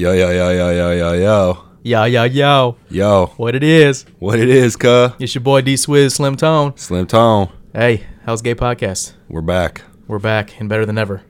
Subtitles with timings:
[0.00, 1.64] Yo, yo, yo, yo, yo, yo, yo.
[1.82, 2.76] Yo, yo, yo.
[2.88, 4.04] Yo, What it is.
[4.20, 5.10] what it is, cuh?
[5.18, 6.72] It's your boy D Swizz Slim Tone.
[6.76, 7.48] Slim Tone.
[7.72, 9.14] Hey, Hell's Gate Podcast?
[9.28, 9.82] We're back.
[10.06, 11.22] We're back and better than ever.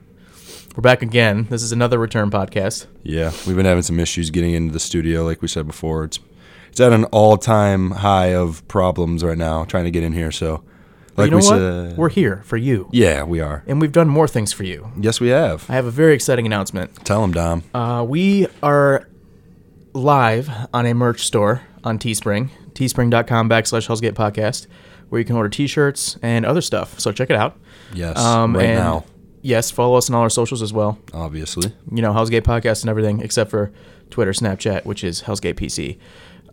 [0.75, 1.47] We're back again.
[1.49, 2.85] This is another return podcast.
[3.01, 6.03] Yeah, we've been having some issues getting into the studio, like we said before.
[6.03, 6.19] It's
[6.69, 10.31] it's at an all time high of problems right now trying to get in here.
[10.31, 10.63] So,
[11.19, 11.89] But like you know we what?
[11.89, 12.89] said, We're here for you.
[12.91, 13.63] yeah, we are.
[13.67, 14.91] And we've done more things for you.
[14.99, 15.69] Yes, we have.
[15.69, 17.05] I have a very exciting announcement.
[17.05, 17.63] Tell them, Dom.
[17.73, 19.07] Uh, we are
[19.93, 24.67] live on a merch store on Teespring, teespring.com backslash Hellsgate Podcast,
[25.09, 26.99] where you can order t shirts and other stuff.
[26.99, 27.57] So check it out.
[27.93, 29.05] Yes, Um, right and now,
[29.41, 30.99] Yes, follow us on all our socials as well.
[31.13, 31.71] obviously.
[31.91, 33.71] you know, Hell's Gate Podcast and everything, except for
[34.09, 35.97] Twitter, Snapchat, which is Hell's Gate PC.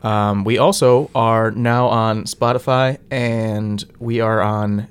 [0.07, 4.89] Um, we also are now on Spotify and we are on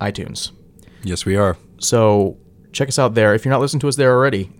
[0.00, 0.52] iTunes.
[1.02, 1.56] Yes, we are.
[1.78, 2.38] So
[2.72, 3.34] check us out there.
[3.34, 4.50] If you're not listening to us there already,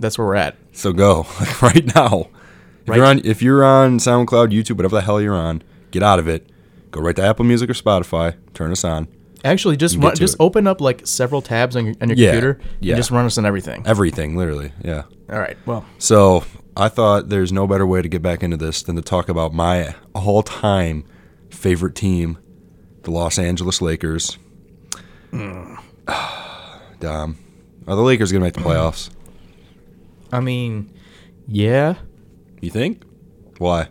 [0.00, 0.56] that's where we're at.
[0.72, 2.28] So go like right now.
[2.82, 2.96] If Right.
[2.96, 6.26] you're on if you're on SoundCloud, YouTube, whatever the hell you're on, get out of
[6.26, 6.50] it.
[6.90, 8.34] Go right to Apple Music or Spotify.
[8.54, 9.06] Turn us on.
[9.44, 10.40] Actually, just run, just it.
[10.40, 12.92] open up like several tabs on your, on your Yeah, computer yeah.
[12.94, 13.82] and just run us on everything.
[13.86, 14.72] Everything, literally.
[14.82, 15.02] Yeah.
[15.30, 15.56] All right.
[15.66, 16.42] Well, So
[16.76, 19.52] I thought there's no better way to get back into this than to talk about
[19.52, 21.04] my all-time
[21.50, 22.38] favorite team,
[23.02, 24.38] the Los Angeles Lakers.
[25.32, 25.78] Dom,
[27.86, 29.10] are the Lakers gonna make the playoffs?
[30.32, 30.92] I mean,
[31.48, 31.94] yeah.
[32.60, 33.02] You think?
[33.58, 33.88] Why?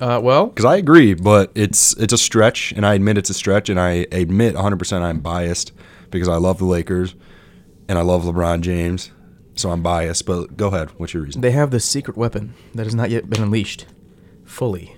[0.00, 3.34] Uh, well, Because I agree, but it's it's a stretch, and I admit it's a
[3.34, 5.72] stretch, and I admit 100% I'm biased
[6.10, 7.14] because I love the Lakers
[7.88, 9.12] and I love LeBron James,
[9.54, 10.26] so I'm biased.
[10.26, 10.90] But go ahead.
[10.98, 11.40] What's your reason?
[11.40, 13.86] they have this secret weapon that has not yet been unleashed
[14.44, 14.96] fully,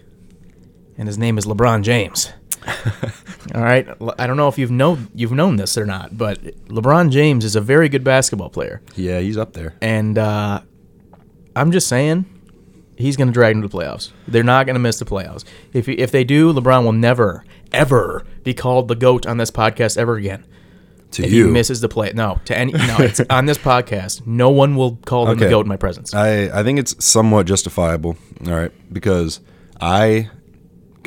[0.99, 2.33] and his name is LeBron James.
[3.55, 3.87] All right,
[4.19, 7.57] I don't know if you've know you've known this or not, but LeBron James is
[7.57, 9.75] a very good basketball player, Yeah, he's up there.
[9.83, 10.61] and uh,
[11.55, 12.25] I'm just saying
[12.97, 14.13] he's going to drag them to the playoffs.
[14.27, 15.45] They're not going to miss the playoffs.
[15.75, 19.99] If if they do, LeBron will never ever be called the goat on this podcast
[19.99, 20.47] ever again.
[21.15, 24.27] To If you, he misses the play, no, to any no, it's on this podcast.
[24.27, 26.13] No one will call him the goat in my presence.
[26.13, 28.17] I, I think it's somewhat justifiable.
[28.47, 29.41] All right, because
[29.81, 30.29] I,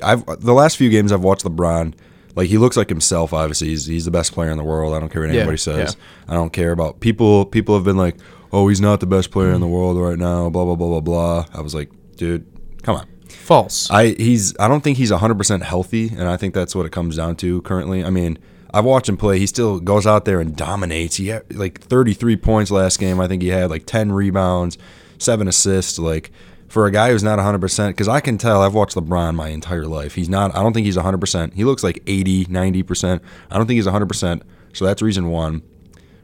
[0.01, 1.93] I've the last few games I've watched LeBron.
[2.35, 3.33] Like he looks like himself.
[3.33, 4.93] Obviously, he's he's the best player in the world.
[4.93, 5.97] I don't care what Yeah, anybody says.
[6.27, 7.45] I don't care about people.
[7.45, 8.15] People have been like,
[8.53, 11.01] "Oh, he's not the best player in the world right now." Blah blah blah blah
[11.01, 11.45] blah.
[11.53, 12.45] I was like, dude,
[12.83, 13.07] come on.
[13.27, 13.89] False.
[13.91, 17.17] I he's I don't think he's 100% healthy and I think that's what it comes
[17.17, 18.03] down to currently.
[18.03, 18.37] I mean,
[18.73, 19.39] I've watched him play.
[19.39, 21.15] He still goes out there and dominates.
[21.15, 23.19] He had like 33 points last game.
[23.19, 24.77] I think he had like 10 rebounds,
[25.17, 26.31] 7 assists like
[26.67, 29.85] for a guy who's not 100% cuz I can tell I've watched LeBron my entire
[29.85, 30.15] life.
[30.15, 31.53] He's not I don't think he's 100%.
[31.53, 33.19] He looks like 80, 90%.
[33.49, 34.41] I don't think he's 100%.
[34.73, 35.61] So that's reason 1.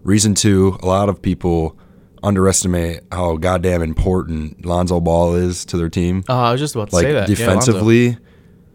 [0.03, 1.77] Reason 2, a lot of people
[2.21, 6.89] underestimate how goddamn important Lonzo Ball is to their team Uh, I was just about
[6.89, 7.29] to like say that.
[7.29, 7.79] Yeah, Lonzo.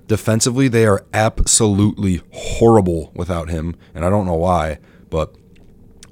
[0.08, 4.78] Defensively they are absolutely horrible without him and i don't know why
[5.10, 5.34] but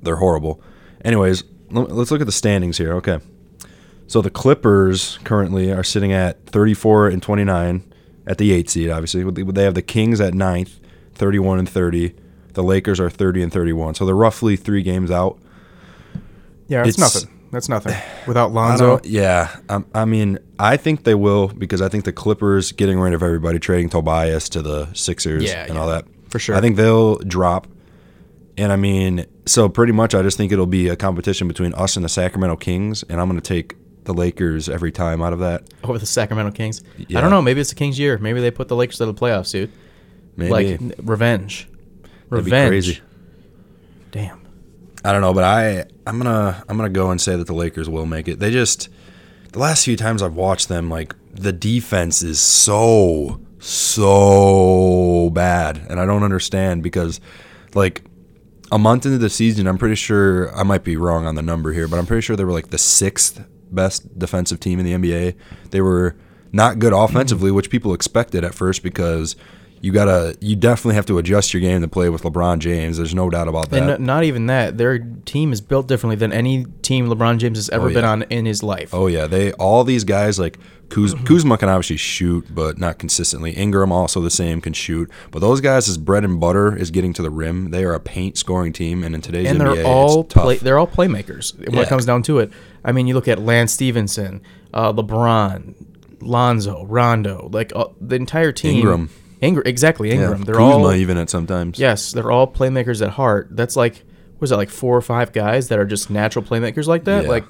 [0.03, 0.63] they're horrible.
[1.05, 3.19] Anyways let's look at the standings here okay.
[4.07, 7.93] So the clippers currently are sitting at 34 and 29
[8.27, 9.25] at the 8 seed obviously.
[9.31, 10.79] They have the kings at 9th
[11.15, 12.15] 31 and 30
[12.53, 15.39] the lakers are 30 and 31 so they're roughly three games out.
[16.69, 17.36] Yeah, that's it's- nothing.
[17.53, 17.95] That's nothing.
[18.27, 22.13] Without Lonzo, don't- yeah, um, I mean, I think they will because I think the
[22.13, 26.05] Clippers getting rid of everybody, trading Tobias to the Sixers Yeah, and yeah, all that.
[26.29, 26.57] for sure.
[26.57, 27.67] I think they'll drop.
[28.59, 31.97] And I mean, so pretty much, I just think it'll be a competition between us
[31.97, 35.41] and the Sacramento Kings, and I'm going to take the Lakers every time out of
[35.41, 35.65] that.
[35.85, 36.83] over the Sacramento Kings.
[36.97, 37.19] Yeah.
[37.19, 37.43] I don't know.
[37.43, 38.17] Maybe it's the Kings' year.
[38.19, 39.71] Maybe they put the Lakers out of the playoffs, dude.
[40.37, 41.69] Maybe Like n- revenge.
[42.31, 42.69] That'd be Revenge.
[42.71, 43.01] crazy.
[44.11, 44.41] Damn.
[45.07, 47.89] I don't know, but I I'm gonna I'm gonna go and say that the Lakers
[47.89, 48.41] will make it.
[48.41, 48.89] They just
[49.53, 56.01] the last few times I've watched them, like the defense is so so bad, and
[56.01, 57.21] I don't understand because
[57.73, 58.03] like
[58.73, 61.73] a month into the season, I'm pretty sure I might be wrong on the number
[61.73, 64.93] here, but I'm pretty sure they were like the sixth best defensive team in the
[64.95, 65.37] NBA.
[65.71, 66.17] They were
[66.51, 69.37] not good offensively, which people expected at first because
[69.87, 72.97] you gotta you definitely have to adjust your game to play with LeBron James.
[72.97, 73.83] There's no doubt about that.
[73.83, 74.77] And n- not even that.
[74.79, 78.23] Their team is built differently than any team LeBron James has ever Oh, been on
[78.25, 78.93] in his life.
[78.93, 83.51] Oh yeah, they all these guys like Kuz, Kuzma can obviously shoot, but not consistently.
[83.53, 87.13] Ingram also the same can shoot, but those guys, his bread and butter is getting
[87.15, 87.71] to the rim.
[87.71, 90.79] They are a paint scoring team, and in today's and NBA, they're all play, they're
[90.79, 91.83] all playmakers when Yeah.
[91.83, 92.53] it comes down to it.
[92.85, 94.43] I mean, you look at Lance Stephenson,
[94.75, 95.75] uh, LeBron,
[96.21, 98.77] Lonzo, Rondo, like uh, the entire team.
[98.77, 99.11] Ingram.
[99.41, 100.09] Ingram, exactly.
[100.09, 100.15] yeah.
[100.15, 100.43] Ingram.
[100.43, 101.79] They're Kuzma all even at sometimes.
[101.79, 103.49] yes, they're all playmakers at heart.
[103.51, 104.05] That's like
[104.41, 107.25] was that like four or five guys that are just natural playmakers like that?
[107.25, 107.31] Yeah.
[107.31, 107.45] Like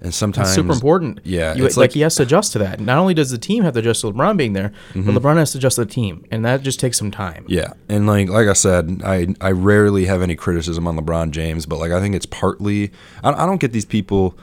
[0.00, 1.20] and sometimes It's super important.
[1.22, 2.80] Yeah, You- it's like, like- he has to adjust to that.
[2.80, 5.12] Not only does the team have to adjust to LeBron being there, Mm-hmm.
[5.14, 7.44] but LeBron has to adjust to the team, and that just takes some time.
[7.46, 11.66] Yeah, and like like I said, I I rarely have any criticism on LeBron James,
[11.66, 12.90] but like I think it's partly
[13.22, 14.36] I, I don't get these people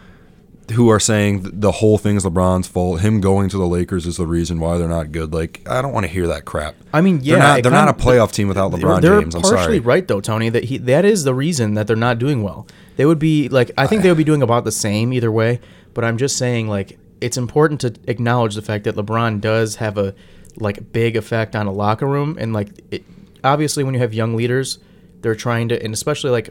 [0.72, 3.02] who are saying the whole thing is LeBron's fault.
[3.02, 5.34] Him going to the Lakers is the reason why they're not good.
[5.34, 6.76] Like I don't want to hear that crap.
[6.94, 9.36] I mean, yeah, they're not they're not a playoff team without LeBron they're James.
[9.36, 9.80] I'm partially sorry.
[9.80, 10.50] right though, Tony.
[10.50, 12.68] That he that is the reason that they're not doing well.
[12.98, 15.60] They would be like I think they would be doing about the same either way.
[15.94, 19.98] But I'm just saying like it's important to acknowledge the fact that LeBron does have
[19.98, 20.16] a
[20.58, 23.04] like big effect on a locker room and like it,
[23.44, 24.80] obviously when you have young leaders,
[25.22, 26.50] they're trying to and especially like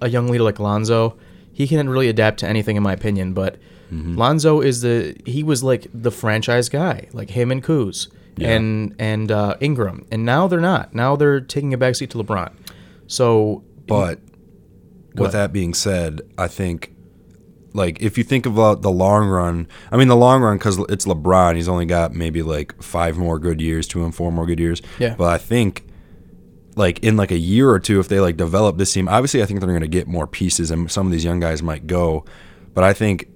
[0.00, 1.16] a young leader like Lonzo,
[1.52, 3.32] he can really adapt to anything in my opinion.
[3.34, 3.56] But
[3.92, 4.16] Mm-hmm.
[4.16, 8.08] Lonzo is the he was like the franchise guy, like him and Kuz
[8.38, 8.48] Yeah.
[8.52, 10.94] and and uh, Ingram, and now they're not.
[10.94, 12.52] Now they're taking a backseat to LeBron.
[13.06, 14.20] So, But
[15.14, 15.32] with ahead.
[15.34, 16.94] that being said, I think
[17.74, 21.04] like if you think about the long run, I mean the long run because it's
[21.04, 21.56] LeBron.
[21.56, 24.80] He's only got maybe like five more good years to him, four more good years.
[24.98, 25.16] Yeah.
[25.18, 25.84] But I think
[26.76, 29.46] like in like a year or two, if they like develop this team, obviously I
[29.46, 32.24] think they're going to get more pieces, and some of these young guys might go.
[32.74, 33.28] But I think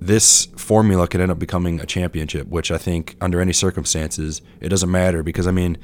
[0.00, 4.68] this formula could end up becoming a championship, which I think under any circumstances it
[4.68, 5.78] doesn't matter because I mean,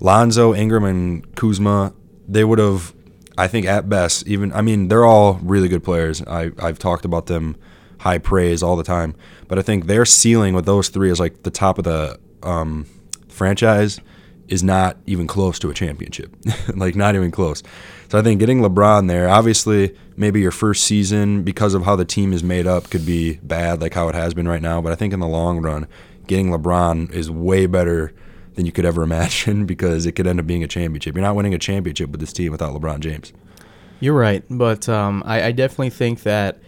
[0.00, 1.94] Lonzo, Ingram, and Kuzma,
[2.28, 2.94] they would have,
[3.38, 6.22] I think at best, even I mean they're all really good players.
[6.22, 7.56] I I've talked about them
[8.00, 9.14] high praise all the time,
[9.48, 12.86] but I think their ceiling with those three is like the top of the um,
[13.28, 14.00] franchise
[14.52, 16.30] is not even close to a championship,
[16.76, 17.62] like not even close.
[18.10, 22.04] So I think getting LeBron there, obviously, maybe your first season because of how the
[22.04, 24.82] team is made up could be bad, like how it has been right now.
[24.82, 25.88] But I think in the long run,
[26.26, 28.12] getting LeBron is way better
[28.54, 31.14] than you could ever imagine because it could end up being a championship.
[31.14, 33.32] You're not winning a championship with this team without LeBron James.
[34.00, 36.58] you're right, but um, I, I definitely think that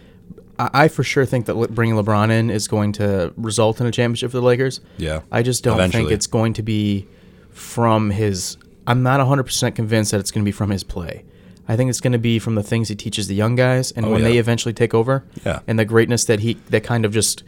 [0.59, 3.91] I, I for sure think that bringing LeBron in is going to result in a
[3.91, 4.81] championship for the Lakers.
[4.97, 5.21] Yeah.
[5.31, 7.07] I just don't think it's going to be
[7.55, 8.59] from his.
[8.87, 11.25] I'm not 100% convinced that it's going to be from his play.
[11.67, 14.05] I think it's going to be from the things he teaches the young guys, and
[14.05, 14.29] Oh, when yeah.
[14.29, 15.61] they eventually take over, Yeah.
[15.67, 17.43] and the greatness that he that kind of just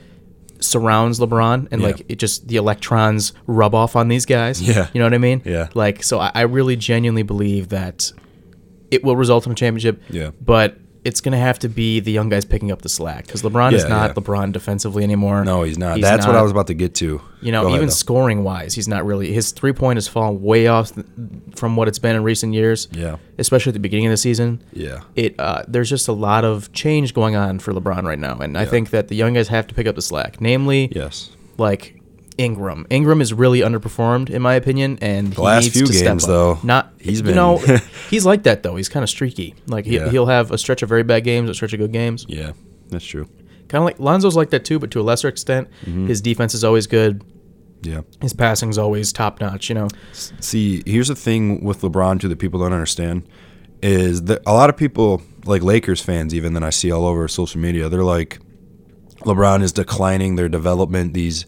[0.59, 1.87] surrounds LeBron, and Yeah.
[1.89, 4.63] like it just the electrons rub off on these guys.
[4.63, 4.89] Yeah.
[4.95, 5.43] you know what I mean.
[5.45, 5.69] Yeah.
[5.75, 8.11] Like so, I, I really genuinely believe that
[8.91, 10.01] it will result in a championship.
[10.09, 10.31] Yeah.
[10.41, 13.43] but it's going to have to be the young guys picking up the slack because
[13.43, 14.15] LeBron is not yeah.
[14.15, 15.45] LeBron defensively anymore.
[15.45, 16.01] No, he's not.
[16.01, 17.21] That's what I was about to get to.
[17.41, 17.93] you know, Go even though.
[17.93, 19.33] scoring wise, he's not really.
[19.33, 21.07] His three point has fallen way off th-
[21.55, 22.89] from what it's been in recent years.
[22.91, 23.17] Yeah.
[23.39, 24.63] Especially at the beginning of the season.
[24.73, 25.01] Yeah.
[25.15, 28.59] It uh, there's just a lot of change going on for LeBron right now, and
[28.59, 30.41] I think that the young guys have to pick up the slack.
[30.41, 31.31] Namely, Yes.
[31.57, 31.96] like
[32.39, 32.87] Ingram.
[32.91, 37.23] Ingram is really underperformed in my opinion, and The last few games, though, not he's
[37.23, 37.57] been- you know
[38.11, 38.77] he's like that though.
[38.77, 39.55] He's kind of streaky.
[39.67, 40.11] Like he, Yeah.
[40.11, 42.27] he'll have a stretch of very bad games, a stretch of good games.
[42.29, 42.53] Yeah.
[42.91, 43.25] That's true.
[43.69, 45.69] Kind of like Lonzo's like that too, but to a lesser extent.
[45.85, 46.07] Mm-hmm.
[46.07, 47.25] His defense is always good.
[47.83, 48.03] Yeah.
[48.21, 49.69] His passing's always top notch.
[49.69, 49.89] You know.
[50.13, 53.27] See, here's the thing with LeBron too that people don't understand
[53.83, 57.27] is that a lot of people, like Lakers fans, even that I see all over
[57.29, 58.39] social media, they're like,
[59.21, 61.13] LeBron is declining their development.
[61.15, 61.45] These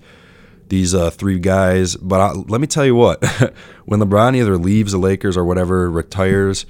[0.68, 3.24] these uh, three guys, but I, let me tell you what,
[3.84, 6.66] when LeBron either leaves the Lakers or whatever, retires.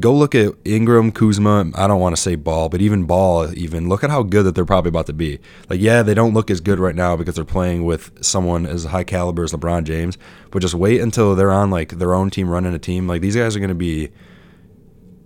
[0.00, 1.70] Go look at Ingram, Kuzma.
[1.74, 4.54] I don't want to say Ball, but even Ball, even look at how good that
[4.54, 5.38] they're probably about to be.
[5.68, 8.84] Like, yeah, they don't look as good right now because they're playing with someone as
[8.84, 10.16] high caliber as LeBron James.
[10.50, 13.06] But just wait until they're on like their own team, running a team.
[13.06, 14.10] Like these guys are going to be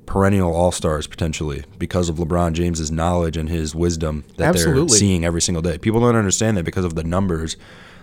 [0.07, 5.25] perennial all stars potentially because of LeBron James's knowledge and his wisdom that they're seeing
[5.25, 5.79] every single day.
[5.79, 7.57] People don't understand that because of the numbers.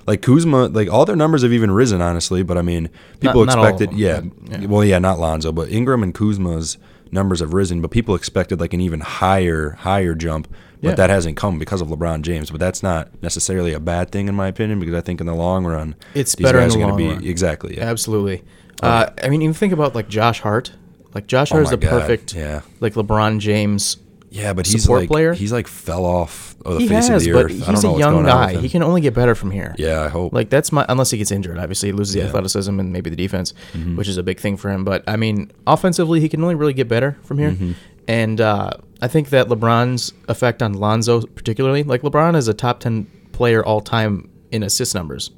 [0.06, 2.44] Like Kuzma, like all their numbers have even risen, honestly.
[2.44, 2.90] But I mean,
[3.22, 4.22] people Not- not expected, them, yeah,
[4.60, 4.66] yeah.
[4.68, 6.78] well, yeah, not Lonzo, but Ingram and Kuzma's
[7.12, 7.82] numbers have risen.
[7.82, 10.50] But people expected like an even higher, higher jump.
[10.82, 10.96] But Yeah.
[10.96, 12.52] that hasn't come because of LeBron James.
[12.52, 15.34] But that's not necessarily a bad thing in my opinion because I think in the
[15.34, 17.20] long run, It's these better in the are gonna run.
[17.22, 17.78] be exactly.
[17.78, 17.86] Yeah.
[17.86, 18.44] Absolutely.
[18.82, 20.74] Uh, I mean, even think about like Josh Hart.
[21.14, 22.62] Like Josh Oh is my the God, perfect, yeah.
[22.80, 23.98] like LeBron James.
[24.32, 25.34] Yeah, but he's support like player?
[25.34, 27.52] he's like fell off of the He face has, of the but earth.
[27.62, 28.62] I don't he's know a young going on with guy.
[28.62, 29.76] He can only get better from here.
[29.78, 30.34] Yeah, I hope.
[30.34, 31.60] Like that's my unless he gets injured.
[31.60, 32.26] Obviously, he loses the Yeah.
[32.26, 32.30] Mm-hmm.
[32.38, 33.54] athleticism and maybe the defense,
[33.96, 34.84] which is a big thing for him.
[34.84, 37.52] But I mean, offensively, he can only really get better from here.
[37.52, 37.72] Mm-hmm.
[38.08, 38.72] And uh,
[39.04, 43.64] I think that LeBron's effect on Lonzo, particularly, like LeBron is a top ten player
[43.64, 45.30] all time in assist numbers.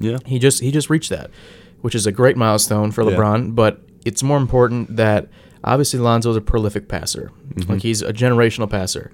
[0.00, 1.30] yeah, He just he just reached that,
[1.80, 3.10] which is a great milestone for Yeah.
[3.16, 3.54] LeBron.
[3.54, 5.28] But it's more important that
[5.64, 7.30] obviously Lonzo is a prolific passer.
[7.54, 7.72] Mm-hmm.
[7.72, 9.12] Like he's a generational passer.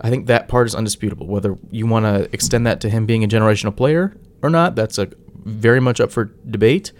[0.00, 1.26] I think that part is undisputable.
[1.26, 4.98] Whether you want to extend that to him being a generational player or not, that's
[4.98, 5.08] a
[5.44, 6.92] very much up for debate.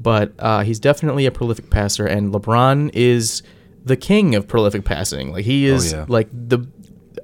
[0.00, 3.42] But uh, he's definitely a prolific passer, and LeBron is
[3.84, 5.32] the king of prolific passing.
[5.32, 6.04] Like he is Oh, yeah.
[6.08, 6.66] like the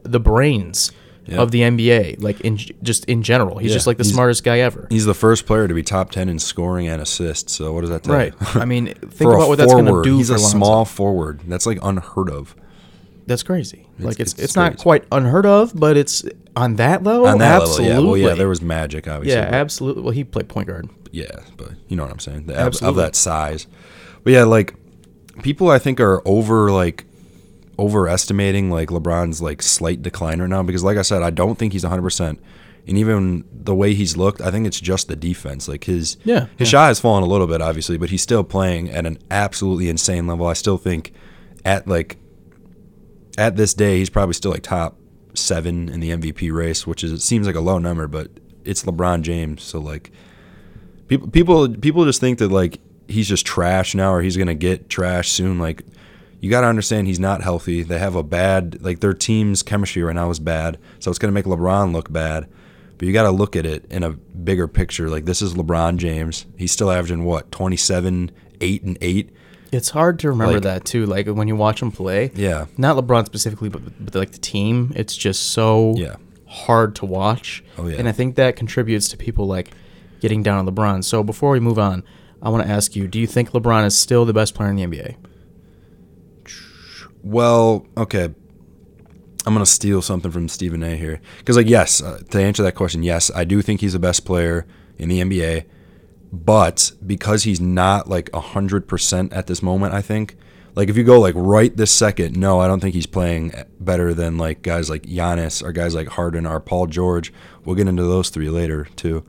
[0.05, 0.91] the brains
[1.27, 1.39] Yeah.
[1.41, 3.59] of the NBA, like in just in general.
[3.59, 3.77] He's Yeah.
[3.77, 4.87] just like the He's- smartest guy ever.
[4.91, 7.53] He's the first player to be top ten in scoring and assists.
[7.53, 8.35] So what does that tell Right.
[8.55, 8.61] you?
[8.61, 10.57] I mean, think about what that's going to do He's for a Lonzo.
[10.59, 11.41] small forward.
[11.47, 12.57] That's like unheard of.
[13.27, 13.87] That's crazy.
[14.01, 16.25] like it's it's it's, not quite unheard of, but it's
[16.57, 17.27] on that level.
[17.29, 17.89] On that absolutely.
[17.95, 18.25] level, yeah.
[18.25, 19.41] Well, yeah, there was magic, obviously.
[19.41, 20.03] Yeah, absolutely.
[20.03, 20.89] Well, he played point guard.
[21.13, 21.27] Yeah,
[21.57, 22.47] but you know what I'm saying.
[22.47, 23.69] The, of- of that size.
[24.25, 24.75] But yeah, like
[25.43, 27.05] people I think are over like
[27.79, 31.73] overestimating like LeBron's like slight decline right now because like I said, I don't think
[31.73, 32.39] he's 100%.
[32.85, 35.69] And even the way he's looked, I think it's just the defense.
[35.69, 38.91] Like his Yeah, his shot has fallen a little bit obviously, but he's still playing
[38.91, 40.47] at an absolutely insane level.
[40.47, 41.13] I still think
[41.65, 42.17] at like
[43.39, 44.99] at this day he's probably still like top
[45.35, 48.31] 7 in the MVP race, which is it seems like a low number, but
[48.65, 50.11] it's LeBron James, so like
[51.09, 54.89] people people people just think that like he's just trash now or he's gonna get
[54.89, 55.83] trash soon like
[56.43, 60.03] you got to understand he's not healthy they have a bad like their team's chemistry
[60.03, 62.47] right now is bad so it's gonna make lebron look bad
[62.99, 65.97] but you got to look at it in a bigger picture like this is lebron
[65.97, 68.31] james he's still averaging what 27
[68.61, 69.31] 8 and 8
[69.73, 71.07] It's hard to remember Like- that too.
[71.07, 72.31] Like when you watch him play.
[72.35, 72.67] Yeah.
[72.77, 74.93] Not LeBron specifically, but, but like the team.
[74.95, 76.17] It's just so Yeah.
[76.47, 77.65] hard to watch.
[77.79, 77.97] Oh, yeah.
[77.99, 79.71] And I think that contributes to people like
[80.21, 81.03] getting down on LeBron.
[81.05, 82.05] So before we move on,
[82.43, 84.77] I want to ask you: Do you think LeBron is still the best player in
[84.77, 85.17] the NBA?
[87.23, 88.35] Well, okay.
[89.45, 90.97] I'm gonna steal something from Stephen A.
[90.97, 93.99] here because, like, yes, uh, to answer that question, yes, I do think he's the
[93.99, 94.67] best player
[94.99, 95.65] in the NBA,
[96.33, 100.37] but because he's not like hundred percent at this moment, I think,
[100.77, 104.15] like, if you go like right this second, no, I don't think he's playing better
[104.15, 107.33] than like guys like Giannis or guys like Harden or Paul George.
[107.65, 109.25] We'll get into those three later too,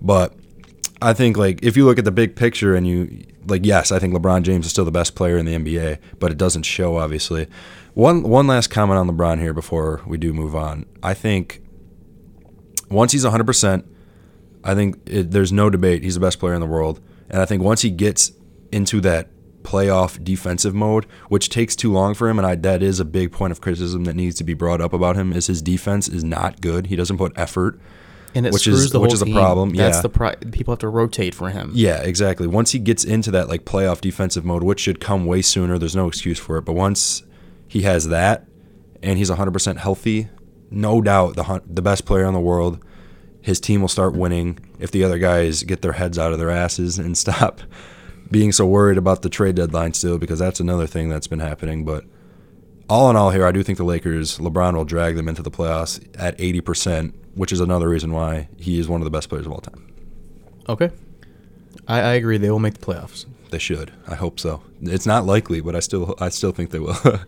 [0.00, 0.34] but
[1.02, 3.98] I think like if you look at the big picture and you like yes, I
[3.98, 6.96] think LeBron James is still the best player in the NBA, but it doesn't show
[6.96, 7.46] obviously.
[7.94, 10.86] One one last comment on LeBron here before we do move on.
[11.02, 11.62] I think
[12.90, 13.84] once he's 100%,
[14.64, 17.00] I think it, there's no debate he's the best player in the world.
[17.28, 18.32] And I think once he gets
[18.72, 19.28] into that
[19.62, 23.32] playoff defensive mode, which takes too long for him and I that is a big
[23.32, 26.24] point of criticism that needs to be brought up about him is his defense is
[26.24, 26.86] not good.
[26.86, 27.80] He doesn't put effort.
[28.34, 29.34] And it Which screws is- the which whole is a team.
[29.34, 30.02] problem, That's yeah.
[30.02, 31.70] the pri- people have to rotate for him.
[31.74, 32.46] Yeah, exactly.
[32.46, 35.96] Once he gets into that like playoff defensive mode, which should come way sooner, there's
[35.96, 36.62] no excuse for it.
[36.66, 37.22] But once
[37.66, 38.46] he has that
[39.02, 40.28] and he's 100% healthy,
[40.70, 42.78] no doubt the the best player in the world,
[43.40, 46.50] his team will start winning if the other guys get their heads out of their
[46.50, 47.60] asses and stop
[48.30, 51.82] being so worried about the trade deadline still because that's another thing that's been happening,
[51.84, 52.04] but
[52.90, 55.50] all in all here, I do think the Lakers, LeBron will drag them into the
[55.50, 59.46] playoffs at 80%, which is another reason why he is one of the best players
[59.46, 59.86] of all time.
[60.68, 60.90] Okay.
[61.86, 62.36] I, I agree.
[62.36, 63.26] They will make the playoffs.
[63.50, 63.92] They should.
[64.08, 64.62] I hope so.
[64.82, 66.98] It's not likely, but I still I still think they will.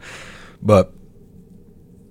[0.62, 0.92] but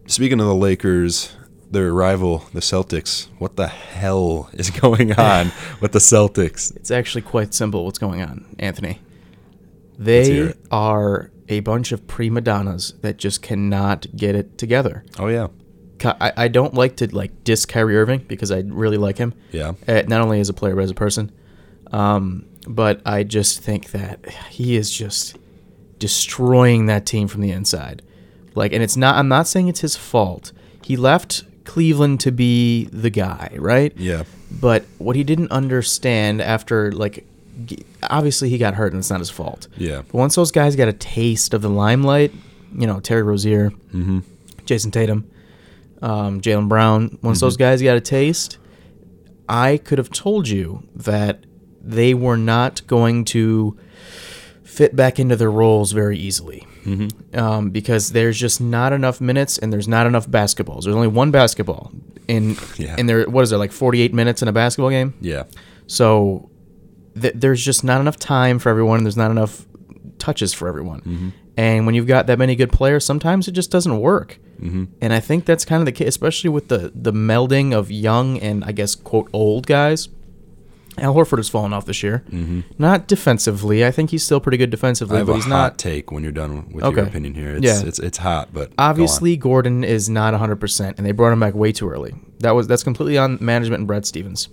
[0.07, 1.35] speaking of the Lakers,
[1.69, 5.51] their rival, the Celtics, what the hell is going on
[5.81, 6.73] with the Celtics?
[6.77, 9.01] It's actually quite simple what's going on, Anthony.
[9.97, 15.03] They are a bunch of prima donnas that just cannot get it together.
[15.19, 15.47] Oh yeah.
[16.05, 19.33] I, I don't like to like diss Kyrie Irving because I really like him.
[19.51, 19.73] Yeah.
[19.87, 21.31] Uh, not only as a player but as a person.
[21.91, 25.37] Um, but I just think that he is just
[25.97, 28.01] destroying that team from the inside.
[28.55, 29.15] Like, and it's not.
[29.15, 30.51] I'm not saying it's his fault.
[30.83, 33.93] He left Cleveland to be the guy, right?
[33.95, 34.23] Yeah.
[34.51, 37.25] But what he didn't understand after, like,
[38.03, 39.67] obviously he got hurt and it's not his fault.
[39.77, 39.97] Yeah.
[40.01, 42.33] But once those guys got a taste of the limelight,
[42.75, 44.19] you know, Terry Rozier, Mm-hmm.
[44.65, 45.29] Jayson Tatum,
[46.01, 48.57] um, Jaylen Brown, once those guys got a taste,
[49.47, 51.45] I could have told you that
[51.81, 53.77] they were not going to
[54.63, 56.65] fit back into their roles very easily.
[57.35, 60.85] Um, because there's just not enough minutes and there's not enough basketballs.
[60.85, 61.91] There's only one basketball
[62.27, 62.95] in Yeah.
[62.97, 63.29] in there.
[63.29, 65.13] What is there like 48 minutes in a basketball game?
[65.21, 65.43] Yeah.
[65.85, 66.49] So
[67.21, 68.97] th- there's just not enough time for everyone.
[68.99, 69.67] and There's not enough
[70.17, 71.33] touches for everyone.
[71.57, 74.39] And when you've got that many good players, sometimes it just doesn't work.
[74.59, 74.83] Mm-hmm.
[75.01, 78.37] And I think that's kind of the case, especially with the the melding of young
[78.39, 80.09] and I guess quote old guys.
[80.97, 82.25] Al Horford has fallen off this year.
[82.29, 82.61] Mm-hmm.
[82.77, 83.85] Not defensively.
[83.85, 85.77] I think he's still pretty good defensively, I have but a he's hot not.
[85.77, 86.97] take when you're done with Okay.
[86.97, 87.55] your opinion here.
[87.55, 87.81] It's, Yeah.
[87.87, 88.75] it's it's hot, but go.
[88.79, 92.15] Obviously, Gordon is not 100%, and they brought him back way too early.
[92.39, 94.49] That was that's completely on management and Brad Stevens.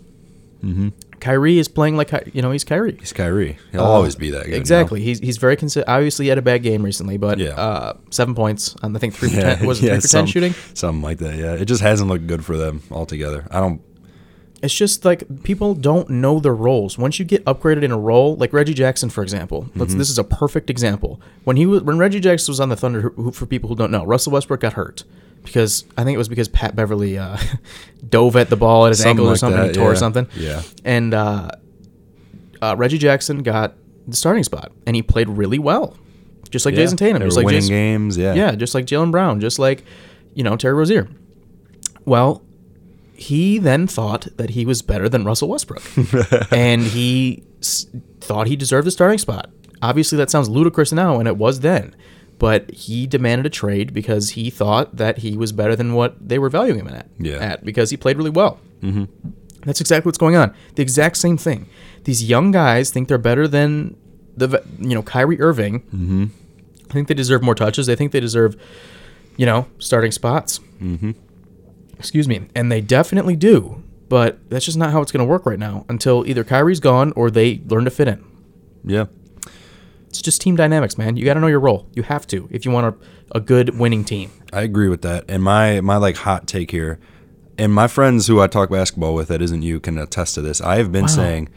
[0.65, 0.89] Mm-hmm.
[1.27, 2.97] Kyrie is playing like you know he's Kyrie.
[3.01, 3.59] he's Kyrie.
[3.73, 4.47] He'll always be that good.
[4.47, 4.59] you know?
[4.61, 5.01] Exactly.
[5.03, 5.89] He's he's very consistent.
[5.89, 7.51] Obviously, he had a bad game recently, but Yeah.
[7.51, 9.67] uh, seven points on I think three Yeah, ten.
[9.67, 10.55] Was it yeah, three for ten shooting?
[10.75, 11.37] Something like that.
[11.37, 13.47] Yeah, it just hasn't looked good for them altogether.
[13.51, 13.81] I don't.
[14.63, 16.97] It's just like people don't know their roles.
[16.97, 19.99] Once you get upgraded in a role, like Reggie Jackson, for example, let's, Mm-hmm.
[19.99, 21.21] this is a perfect example.
[21.45, 23.91] When he was when Reggie Jackson was on the Thunder, who, for people who don't
[23.91, 25.05] know, Russell Westbrook got hurt.
[25.47, 27.39] Because I think it was because Pat Beverley uh,
[28.09, 29.99] dove at the ball at his Something ankle or like something, that, he tore yeah.
[29.99, 30.29] something.
[30.35, 30.63] Yeah.
[30.85, 31.51] And uh,
[32.61, 33.75] uh, Reggie Jackson got
[34.07, 35.97] the starting spot, and he played really well,
[36.51, 36.83] just like Yeah.
[36.85, 38.19] Jayson Tatum, They just like winning Jayson, games.
[38.19, 38.35] Yeah.
[38.35, 39.85] yeah, just like Jaylen Brown, just like
[40.35, 41.09] you know Terry Rozier.
[42.05, 42.43] Well,
[43.15, 45.83] he then thought that he was better than Russell Westbrook,
[46.53, 47.87] and he s-
[48.21, 49.51] thought he deserved the starting spot.
[49.83, 51.95] Obviously, that sounds ludicrous now, and it was then.
[52.39, 56.39] But he demanded a trade because he thought that he was better than what they
[56.39, 57.09] were valuing him at.
[57.19, 57.37] Yeah.
[57.37, 58.61] At because he played really well.
[58.83, 59.05] Mm-hmm.
[59.63, 60.55] That's exactly what's going on.
[60.75, 61.69] The exact same thing.
[62.05, 63.97] These young guys think they're better than
[64.37, 65.81] the you know Kyrie Irving.
[65.83, 66.25] Mm-hmm.
[66.89, 67.87] I think they deserve more touches.
[67.87, 68.55] They think they deserve
[69.37, 70.61] you know starting spots.
[70.81, 71.13] Mm-hmm.
[71.99, 73.83] Excuse me, and they definitely do.
[74.09, 77.13] But that's just not how it's going to work right now until either Kyrie's gone
[77.17, 78.25] or they learn to fit in.
[78.85, 79.07] Yeah.
[80.09, 81.17] It's just team dynamics, man.
[81.17, 81.87] You got to know your role.
[81.95, 82.97] You have to if you want
[83.33, 84.31] a, a good winning team.
[84.53, 85.25] I agree with that.
[85.29, 86.99] And my my like hot take here,
[87.59, 90.61] and my friends who I talk basketball with that isn't you can attest to this.
[90.61, 91.49] I have been saying,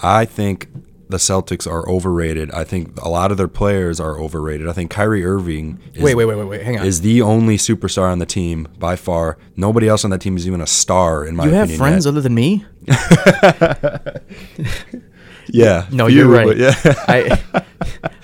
[0.00, 0.68] I think
[1.08, 2.50] the Celtics are overrated.
[2.52, 4.66] I think a lot of their players are overrated.
[4.66, 6.62] I think Kyrie Irving is, Wait, wait, wait, wait, wait.
[6.62, 6.86] Hang on.
[6.86, 9.36] is the only superstar on the team by far.
[9.54, 11.78] Nobody else on that team is even a star in my you have opinion.
[11.78, 12.10] friends yet.
[12.10, 12.64] other than me?
[15.48, 15.86] Yeah.
[15.90, 16.56] No, few, you're right.
[16.56, 16.74] Yeah.
[16.84, 17.42] I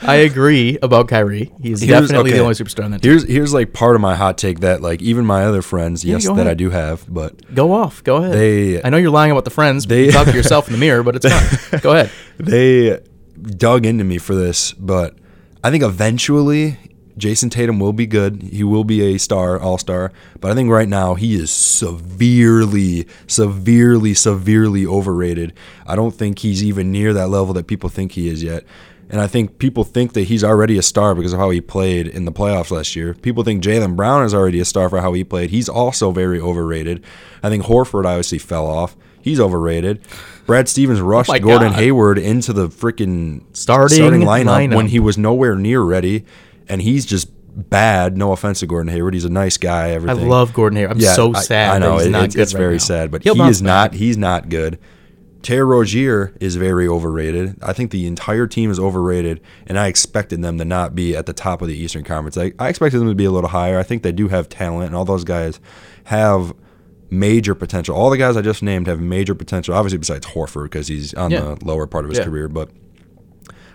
[0.03, 1.53] I agree about Kyrie.
[1.61, 2.39] He's Here's- definitely okay.
[2.39, 3.11] the only superstar on that team.
[3.11, 6.25] Here's here's like part of my hot take that like even my other friends, yes,
[6.27, 6.47] that ahead.
[6.47, 8.03] I do have, but Go off.
[8.05, 8.33] Go ahead.
[8.35, 9.87] They- I know you're lying about the friends.
[9.87, 11.81] But they- you talk to yourself in the mirror, but it's fine.
[11.83, 12.11] Go ahead.
[12.39, 13.01] they
[13.43, 15.17] dug into me for this, but
[15.63, 16.79] I think eventually
[17.19, 18.43] Jayson Tatum will be good.
[18.43, 20.13] He will be a star, all star.
[20.41, 25.53] But I think right now he is severely, severely, severely overrated.
[25.87, 28.65] I don't think he's even near that level that people think he is yet.
[29.11, 32.07] And I think people think that he's already a star because of how he played
[32.07, 33.15] in the playoffs last year.
[33.15, 35.49] People think Jaylen Brown is already a star for how he played.
[35.51, 37.03] He's also very overrated.
[37.43, 38.97] I think Horford obviously fell off.
[39.23, 40.01] He's overrated.
[40.47, 41.79] Brad Stevens oh rushed Oh Gordon God.
[41.79, 44.77] Hayward into the freaking Starting lineup, lineup.
[44.77, 46.25] when he was nowhere near ready,
[46.69, 47.29] and he's just
[47.71, 48.17] bad.
[48.17, 49.91] No offense to Gordon Hayward, he's a nice guy.
[49.91, 50.25] Everything.
[50.25, 50.93] I love Gordon Hayward.
[50.93, 51.77] I'm so sad.
[51.77, 52.79] I, know that he's it- not it's, good it's right very now.
[52.79, 53.67] sad, but He'll he is back.
[53.93, 53.95] not.
[53.95, 54.79] He's not good.
[55.41, 57.57] Terry Rozier is very overrated.
[57.63, 61.27] I think the entire team is overrated, and I expected them to not be at
[61.27, 62.37] the top of the Eastern Conference.
[62.37, 63.79] I, I expected them to be a little higher.
[63.79, 65.61] I think they do have talent, and all those guys
[66.05, 66.53] have
[67.09, 67.95] major potential.
[67.97, 69.75] All the guys I just named have major potential.
[69.75, 71.55] Obviously, besides Horford because he's on Yeah.
[71.57, 72.25] the lower part of his Yeah.
[72.25, 72.71] career, but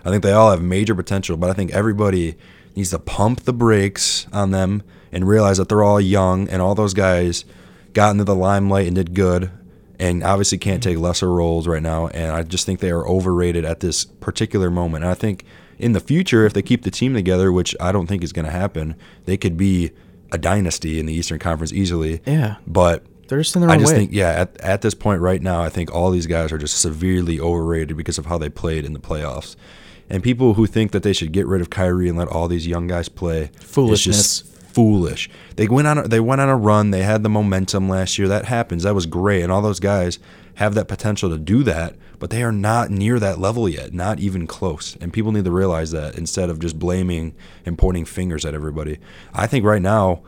[0.04, 2.36] I think they all have major potential, but I think everybody
[2.76, 4.82] needs to pump the brakes on them
[5.12, 7.44] and realize that they're all young and all those guys
[7.92, 9.50] got into the limelight and did good
[9.98, 12.08] and obviously can't take lesser roles right now.
[12.08, 15.04] And I just think they are overrated at this particular moment.
[15.04, 15.44] And I think
[15.78, 18.44] in the future, if they keep the team together, which I don't think is going
[18.44, 19.92] to happen, they could be
[20.32, 22.20] a dynasty in the Eastern Conference easily.
[22.26, 22.56] Yeah.
[22.66, 24.00] But They're just in their I just way.
[24.00, 26.78] think, yeah, at, at this point right now, I think all these guys are just
[26.80, 29.54] severely overrated because of how they played in the playoffs.
[30.10, 32.66] And people who think that they should get rid of Kyrie and let all these
[32.66, 34.16] young guys play, Foolishness.
[34.42, 35.30] just foolish.
[35.56, 36.90] They went on, a, they went on a run.
[36.90, 38.28] They had the momentum last year.
[38.28, 38.82] That happens.
[38.82, 40.18] That was great, and all those guys
[40.56, 41.94] have that potential to do that.
[42.18, 44.96] But they are not near that level yet, not even close.
[45.00, 47.34] And people need to realize that instead of just blaming
[47.66, 48.98] and pointing fingers at everybody.
[49.34, 50.22] I think right now,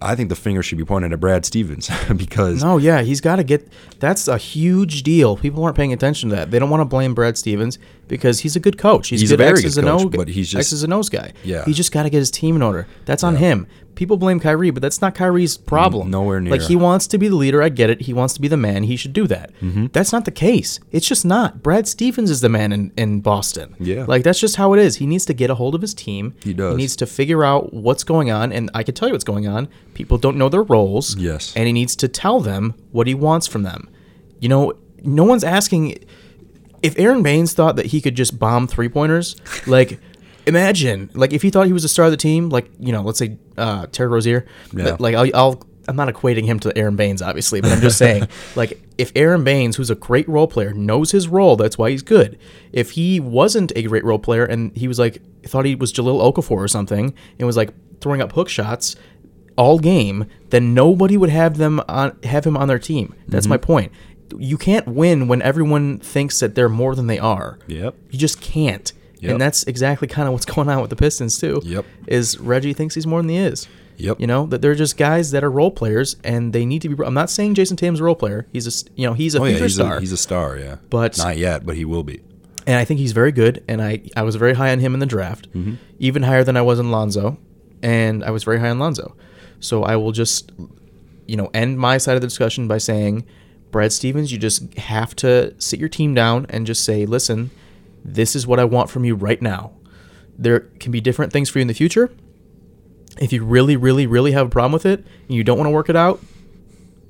[0.00, 3.36] I think the finger should be pointed at Brad Stevens because No, yeah, he's got
[3.36, 3.66] to get.
[3.98, 5.36] That's a huge deal.
[5.36, 6.50] People aren't paying attention to that.
[6.50, 7.78] They don't want to blame Brad Stevens
[8.12, 9.08] because he's a good coach.
[9.08, 11.08] He's, He's good a very X's good coach, O's, but he's just- X's and O's
[11.08, 11.32] guy.
[11.42, 11.64] Yeah.
[11.64, 12.86] he's just got to get his team in order.
[13.06, 13.38] That's on Yeah.
[13.40, 13.66] him.
[13.94, 16.10] People blame Kyrie, but that's not Kyrie's problem.
[16.10, 16.50] nowhere near.
[16.52, 17.62] Like he wants to be the leader.
[17.62, 18.02] I get it.
[18.02, 18.82] He wants to be the man.
[18.84, 19.50] He should do that.
[19.62, 19.86] Mm-hmm.
[19.92, 20.78] That's not the case.
[20.90, 21.62] It's just not.
[21.62, 23.74] Brad Stevens is the man in, in Boston.
[23.80, 24.04] Yeah.
[24.06, 24.96] like that's just how it is.
[24.96, 26.34] He needs to get a hold of his team.
[26.42, 26.72] He does.
[26.72, 29.46] He needs to figure out what's going on, and I can tell you what's going
[29.46, 29.68] on.
[29.94, 31.16] People don't know their roles.
[31.16, 31.52] Yes.
[31.56, 33.88] and he needs to tell them what he wants from them.
[34.40, 34.72] You know,
[35.02, 35.98] no one's asking
[36.82, 39.36] if Aron Baynes thought that he could just bomb three pointers.
[39.66, 40.00] Like,
[40.44, 43.02] imagine like if he thought he was the star of the team, like you know,
[43.02, 44.44] let's say uh, Terry Rozier.
[44.72, 44.96] Yeah.
[44.98, 48.28] Like I'll, I'll I'm not equating him to Aron Baynes, obviously, but I'm just saying,
[48.56, 52.02] like, if Aron Baynes, who's a great role player, knows his role, that's why he's
[52.02, 52.38] good.
[52.72, 56.20] If he wasn't a great role player and he was like thought he was Jahlil
[56.32, 58.96] Okafor or something and was like throwing up hook shots
[59.56, 63.14] all game, then nobody would have them on have him on their team.
[63.28, 63.92] That's my point.
[64.38, 67.58] You can't win when everyone thinks that they're more than they are.
[67.66, 67.94] Yep.
[68.10, 68.92] You just can't.
[69.20, 69.30] Yep.
[69.32, 71.60] And that's exactly kind of what's going on with the Pistons too.
[71.64, 71.84] Yep.
[72.06, 73.68] Is Reggie thinks he's more than he is.
[73.98, 74.20] Yep.
[74.20, 77.04] You know that they're just guys that are role players, and they need to be.
[77.04, 78.46] I'm not saying Jayson Tatum's a role player.
[78.52, 80.56] He's a you know he's a Oh yeah, he's star, a, he's a star.
[80.56, 82.20] Yeah, But- not yet, but he will be.
[82.66, 83.62] and I think he's very good.
[83.68, 85.74] And I I was very high on him in the draft, Mm-hmm.
[86.00, 87.38] even higher than I was on Lonzo,
[87.82, 89.14] and I was very high on Lonzo.
[89.60, 90.50] So I will just,
[91.28, 93.24] you know, end my side of the discussion by saying,
[93.72, 97.50] Brad Stevens, you just have to sit your team down and just say, listen,
[98.04, 99.72] this is what I want from you right now.
[100.38, 102.12] There can be different things for you in the future.
[103.18, 105.72] If you really, really, really have a problem with it and you don't want to
[105.72, 106.20] work it out,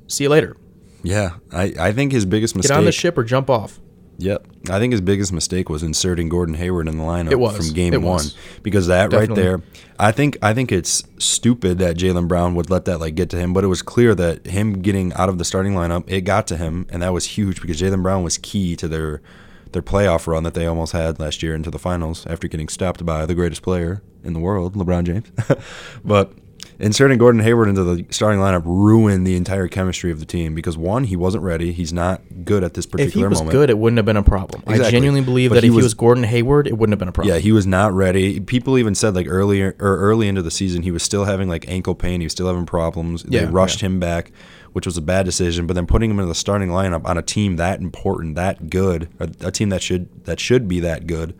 [0.07, 0.57] see you later.
[1.03, 2.71] Yeah, I, I think his biggest mistake.
[2.71, 3.81] Get on the ship or jump off.
[4.23, 4.47] Yep.
[4.71, 8.03] I think his biggest mistake was inserting Gordon Hayward in the lineup from game It
[8.03, 8.15] one.
[8.15, 8.37] was.
[8.63, 9.43] Because that Definitely.
[9.43, 9.63] right there
[9.99, 13.37] I think I think it's stupid that Jaylen Brown would let that like get to
[13.37, 16.49] him, but it was clear that him getting out of the starting lineup, it got
[16.49, 19.23] to him, and that was huge because Jaylen Brown was key to their
[19.71, 23.07] their playoff run that they almost had last year into the finals after getting stopped
[23.07, 25.31] by the greatest player in the world, LeBron James.
[26.05, 26.33] but
[26.79, 30.77] inserting Gordon Hayward into the starting lineup ruined the entire chemistry of the team because
[30.77, 31.73] one, he wasn't ready.
[31.73, 33.33] He's not good at this particular moment.
[33.33, 33.53] If he was moment.
[33.53, 34.63] good, it wouldn't have been a problem.
[34.67, 36.99] I genuinely believe But that he if he was- was Gordon Hayward, it wouldn't have
[36.99, 37.35] been a problem.
[37.35, 38.41] Yeah, he was not ready.
[38.41, 41.69] People even said like earlier or early into the season he was still having like
[41.69, 42.21] ankle pain.
[42.21, 43.23] He was still having problems.
[43.23, 43.87] They Yeah, rushed yeah.
[43.87, 44.33] him back,
[44.73, 45.67] which was a bad decision.
[45.67, 49.09] But then putting him in the starting lineup on a team that important, that good,
[49.21, 51.35] a, a team that should that should be that good,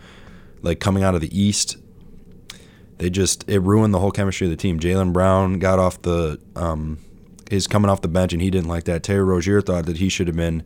[0.63, 1.77] like coming out of the East,
[3.03, 4.79] they just it ruined the whole chemistry of the team.
[4.79, 6.99] Jaylen Brown got off the um,
[7.51, 9.03] is coming off the bench and he didn't like that.
[9.03, 10.63] Terry Rozier thought that he should have been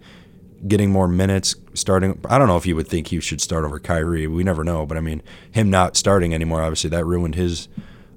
[0.68, 2.20] getting more minutes starting.
[2.28, 4.26] I don't know if you would think he should start over Kyrie.
[4.26, 7.68] We never know, but I mean, him not starting anymore, obviously that ruined his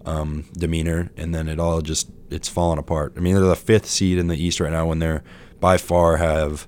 [0.05, 3.13] um, demeanor, and then it all just it's fallen apart.
[3.15, 5.23] I mean, they're the fifth seed in the East right now when they're
[5.61, 6.67] by far have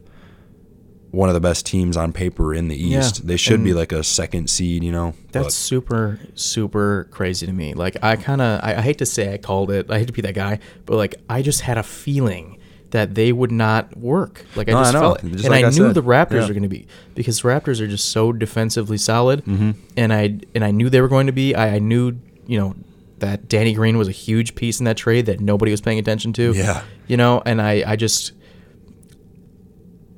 [1.12, 3.28] one of the best teams on paper in the Yeah, East.
[3.28, 5.14] they should be like a second seed, you know.
[5.32, 7.74] That's but- super, super crazy to me.
[7.74, 10.14] Like, I kind of, I, I hate to say I called it, I hate to
[10.14, 12.58] be that guy, but like, I just had a feeling
[12.92, 14.46] that they would not work.
[14.56, 15.00] Like, I No, I just know.
[15.02, 15.32] felt it.
[15.32, 16.46] Just and like I, I knew the Raptors Yeah.
[16.46, 19.44] are going to be, because Raptors are just so defensively solid.
[19.46, 19.72] Mm-hmm.
[19.98, 21.56] And I, and I knew they were going to be.
[21.56, 22.76] I, I knew, you know,
[23.20, 26.34] that Danny Green was a huge piece in that trade that nobody was paying attention
[26.34, 26.54] to.
[26.54, 26.84] Yeah.
[27.08, 28.32] You know, and I, I just,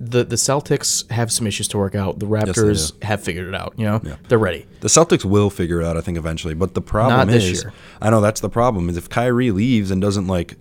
[0.09, 2.19] the, the Celtics have some issues to work out.
[2.19, 3.05] The Raptors do.
[3.05, 3.73] have figured it out.
[3.77, 4.15] You know, Yeah.
[4.27, 4.65] they're ready.
[4.81, 6.53] The Celtics will figure it out, I think, eventually.
[6.53, 7.65] But the problem Not is.
[8.01, 8.89] I know that's the problem.
[8.89, 10.55] Is if Kyrie leaves and doesn't like,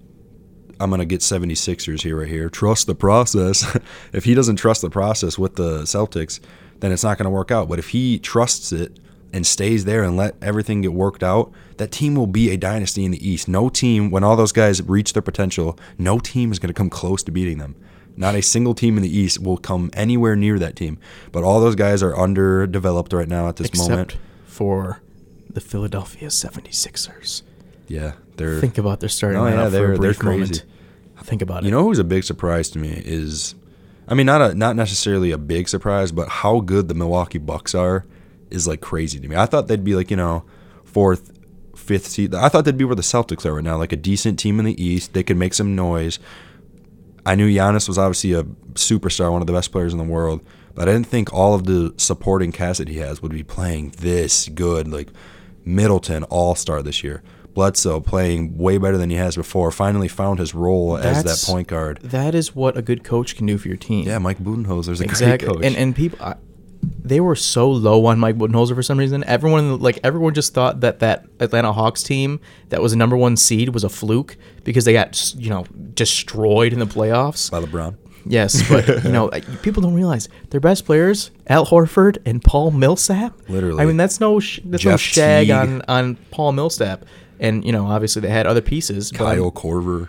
[0.80, 2.48] I'm gonna get 76ers here right here.
[2.48, 3.76] Trust the process.
[4.12, 6.40] if he doesn't trust the process with the Celtics,
[6.80, 7.68] then it's not gonna work out.
[7.68, 8.98] But if he trusts it
[9.32, 13.04] and stays there and let everything get worked out, that team will be a dynasty
[13.04, 13.48] in the East.
[13.48, 17.22] No team, when all those guys reach their potential, no team is gonna come close
[17.22, 17.76] to beating them.
[18.16, 20.98] Not a single team in the East will come anywhere near that team.
[21.32, 24.16] But all those guys are underdeveloped right now at this except moment.
[24.44, 25.00] for
[25.48, 27.42] the Philadelphia 76ers.
[27.88, 28.60] Yeah, they're.
[28.60, 30.64] Think about their starting Oh, lineup yeah, they're- they're brief moment.
[31.24, 31.66] Think about it.
[31.66, 33.54] you know who's a big surprise to me is,
[34.08, 37.76] I mean, not a not necessarily a big surprise, but how good the Milwaukee Bucks
[37.76, 38.04] are
[38.50, 39.36] is like crazy to me.
[39.36, 40.42] I thought they'd be like you know,
[40.82, 41.30] fourth,
[41.76, 42.34] fifth seed.
[42.34, 44.64] I thought they'd be where the Celtics are right now, like a decent team in
[44.64, 45.12] the East.
[45.12, 46.18] They could make some noise.
[47.24, 50.40] I knew Giannis was obviously a superstar, one of the best players in the world,
[50.74, 53.90] but I didn't think all of the supporting cast that he has would be playing
[53.98, 54.88] this good.
[54.88, 55.08] Like
[55.64, 57.22] Middleton, all star this year.
[57.54, 59.70] Bledsoe playing way better than he has before.
[59.70, 62.00] Finally found his role as that point guard.
[62.00, 64.06] that is what a good coach can do for your team.
[64.06, 65.46] Yeah, Mike Budenholzer's a exactly.
[65.46, 65.66] great coach.
[65.66, 66.36] And and people, I,
[66.82, 69.22] they were so low on Mike Budenholzer for some reason.
[69.24, 72.40] Everyone like everyone just thought that that Atlanta Hawks team
[72.70, 75.64] that was a number one seed was a fluke because they got you know
[75.94, 77.50] destroyed in the playoffs.
[77.50, 77.96] by LeBron.
[78.24, 79.30] Yes, but you know,
[79.62, 83.32] people don't realize their best players, Al Horford and Paul Millsap.
[83.48, 83.82] Literally.
[83.82, 85.50] I mean, that's no sh- that's no shag Teague.
[85.52, 87.04] on on Paul Millsap.
[87.40, 89.10] And you know, obviously they had other pieces.
[89.10, 90.08] but Kyle Korver.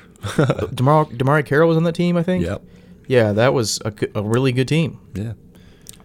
[0.75, 2.45] Demar DeMarre Carroll was on that team, I think.
[2.45, 2.61] Yep.
[3.07, 4.99] Yeah, that was a, a really good team.
[5.13, 5.33] Yeah.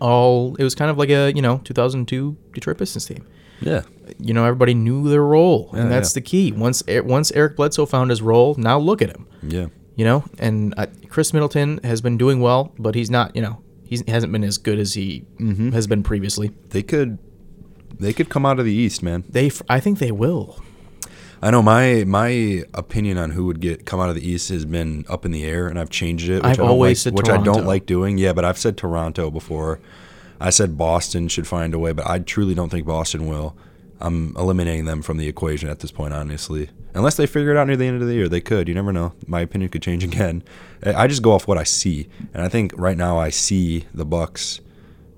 [0.01, 3.27] All it was kind of like a you know 2002 Detroit Pistons team.
[3.61, 3.83] Yeah.
[4.19, 6.15] You know, everybody knew their role, Yeah, and that's yeah.
[6.15, 6.53] the key.
[6.53, 9.27] Once once Eric Bledsoe found his role, now look at him.
[9.43, 9.67] Yeah.
[9.97, 13.35] You know, and uh, Khris Middleton has been doing well, but he's not.
[13.35, 15.71] You know, he's, he hasn't been as good as he Mm-hmm.
[15.73, 16.53] has been previously.
[16.71, 17.19] They could
[17.99, 19.25] they could come out of the East, man.
[19.29, 20.63] They, I think they will.
[21.41, 24.65] I know my my opinion on who would get come out of the East has
[24.65, 26.37] been up in the air, and I've changed it.
[26.37, 28.19] Which I've I don't always like, said which I don't like doing.
[28.19, 29.81] Yeah, but I've said Toronto before.
[30.41, 33.57] I said Boston should find a way, but I truly don't think Boston will.
[34.01, 36.71] I'm eliminating them from the equation at this point, honestly.
[36.95, 38.69] Unless they figure it out near the end of the year, they could.
[38.69, 39.13] You never know.
[39.27, 40.43] My opinion could change again.
[40.85, 43.87] I I just go off what I see, and I think right now I see
[43.95, 44.61] the Bucks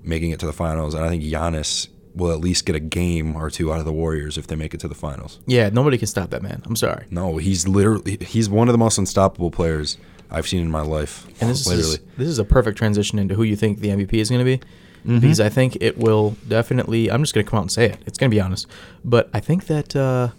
[0.03, 3.35] making it to the finals, and I think Giannis will at least get a game
[3.35, 5.39] or two out of the Warriors if they make it to the finals.
[5.45, 6.61] Yeah, nobody can stop that man.
[6.65, 7.05] I'm sorry.
[7.09, 9.97] No, he's literally he's one of the most unstoppable players
[10.29, 11.25] I've seen in my life.
[11.41, 11.93] And this literally.
[11.95, 14.45] is this is a perfect transition into who you think the MVP is going to
[14.45, 14.57] be,
[15.01, 15.17] Mm-hmm.
[15.19, 17.09] because I think it will definitely.
[17.09, 17.97] I'm just going to come out and say it.
[18.05, 18.67] It's going to be honest,
[19.03, 19.95] but I think that.
[19.95, 20.29] Uh,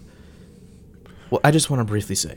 [1.29, 2.35] well, I just want to briefly say,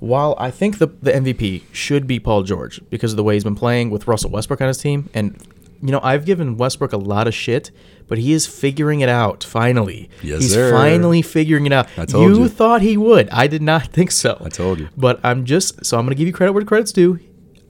[0.00, 3.44] while I think the the MVP should be Paul George because of the way he's
[3.44, 5.36] been playing with Russell Westbrook on his team, and
[5.84, 7.70] you know I've given Westbrook a lot of shit,
[8.08, 10.08] but he is figuring it out finally.
[10.22, 10.72] Yes, he's sir.
[10.72, 11.86] finally figuring it out.
[11.96, 12.42] I told you.
[12.42, 13.28] you thought he would.
[13.30, 14.40] I did not think so.
[14.44, 14.88] I told you.
[14.96, 17.20] But I'm just so I'm going to give you credit where credit's due.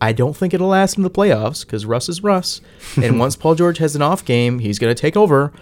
[0.00, 2.61] I don't think it'll last in the playoffs because Russ is Russ,
[3.03, 5.53] and once Paul George has an off game, he's going to take over.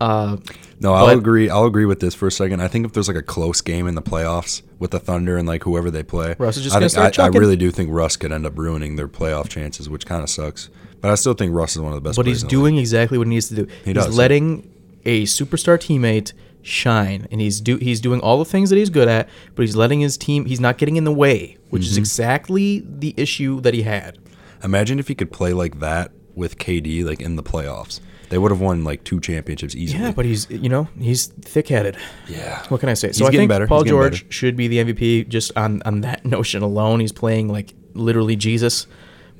[0.00, 0.36] Uh,
[0.80, 1.48] No, I'll But- agree.
[1.48, 2.60] I'll agree with this for a second.
[2.60, 5.48] I think if there's like a close game in the playoffs with the Thunder and
[5.48, 7.70] like whoever they play, Russ is just I, gonna think, start I, I really do
[7.70, 10.68] think Russ could end up ruining their playoff chances, which kind of sucks.
[11.00, 12.16] But I still think Russ is one of the best.
[12.16, 12.62] but he's in the league.
[12.62, 13.64] doing exactly what he needs to do.
[13.84, 14.16] He he's does.
[14.16, 14.70] letting
[15.04, 16.32] a superstar teammate
[16.62, 19.76] shine, and he's do he's doing all the things that he's good at, but he's
[19.76, 20.46] letting his team.
[20.46, 21.90] He's not getting in the way, which Mm-hmm.
[21.90, 24.18] is exactly the issue that he had.
[24.64, 28.00] Imagine if he could play like that with KD, like in the playoffs.
[28.28, 30.02] They would have won like two championships easily.
[30.02, 31.96] Yeah, but he's you know he's thick-headed.
[32.26, 32.64] yeah.
[32.68, 33.08] What can I say?
[33.08, 33.68] He's So I think better.
[33.68, 34.32] Paul He's George better.
[34.32, 36.98] should be the MVP just on on that notion alone.
[36.98, 38.88] He's playing like literally Jesus.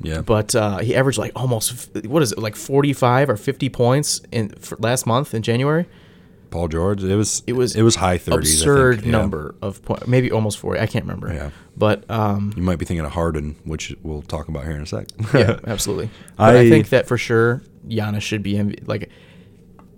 [0.01, 0.21] Yeah.
[0.21, 4.53] But uh, he averaged like almost what is it like 45 or 50 points in
[4.79, 5.87] last month in January.
[6.51, 8.61] Paul George, it was It was it was high thirties.
[8.61, 10.81] Absurd number of points, maybe almost 40.
[10.81, 11.33] I can't remember.
[11.35, 11.51] Yeah.
[11.77, 14.87] But um, You might be thinking of Harden, which we'll talk about here in a
[14.87, 15.09] sec.
[15.35, 16.09] yeah, absolutely.
[16.37, 18.87] But I, I- think that for sure Giannis should be MVP.
[18.87, 19.11] Like,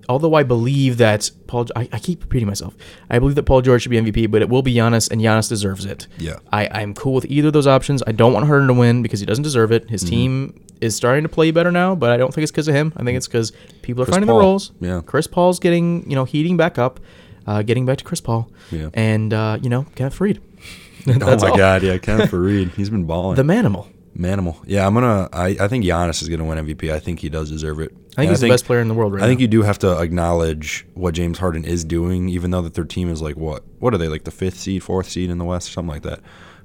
[0.08, 2.74] although I believe that Paul, I, I keep repeating myself.
[3.10, 5.48] I believe that Paul George should be MVP, but it will be Giannis, and Giannis
[5.48, 6.06] deserves it.
[6.18, 6.38] Yeah.
[6.52, 8.02] I, I'm cool with either of those options.
[8.06, 9.84] I don't want Harden to win because he doesn't deserve it.
[9.84, 9.92] Mm-hmm.
[9.92, 12.74] His team is starting to play better now, but I don't think it's because of
[12.74, 12.92] him.
[12.96, 14.38] I think it's because people are Chris finding Paul.
[14.38, 14.72] the roles.
[14.80, 15.02] Yeah.
[15.04, 17.00] Chris Paul's getting, you know, heating back up,
[17.46, 18.50] uh, getting back to Chris Paul.
[18.70, 18.90] Yeah.
[18.94, 20.40] And, uh, you know, Kenneth Faried.
[21.08, 21.56] oh That's my all.
[21.56, 23.36] God, yeah, Kenneth Faried, he's been balling.
[23.36, 23.88] The Manimal.
[24.18, 24.56] Manimal.
[24.66, 25.28] Yeah, I'm gonna.
[25.32, 26.92] I, I think Giannis is gonna win MVP.
[26.92, 27.92] I think he does deserve it.
[27.92, 29.62] I think And he's the best player in the world right I think you do
[29.62, 33.36] have to acknowledge what James Harden is doing, even though that their team is like
[33.36, 33.62] what?
[33.78, 36.02] What are they like the fifth seed, fourth seed in the West, or something like
[36.02, 36.20] that.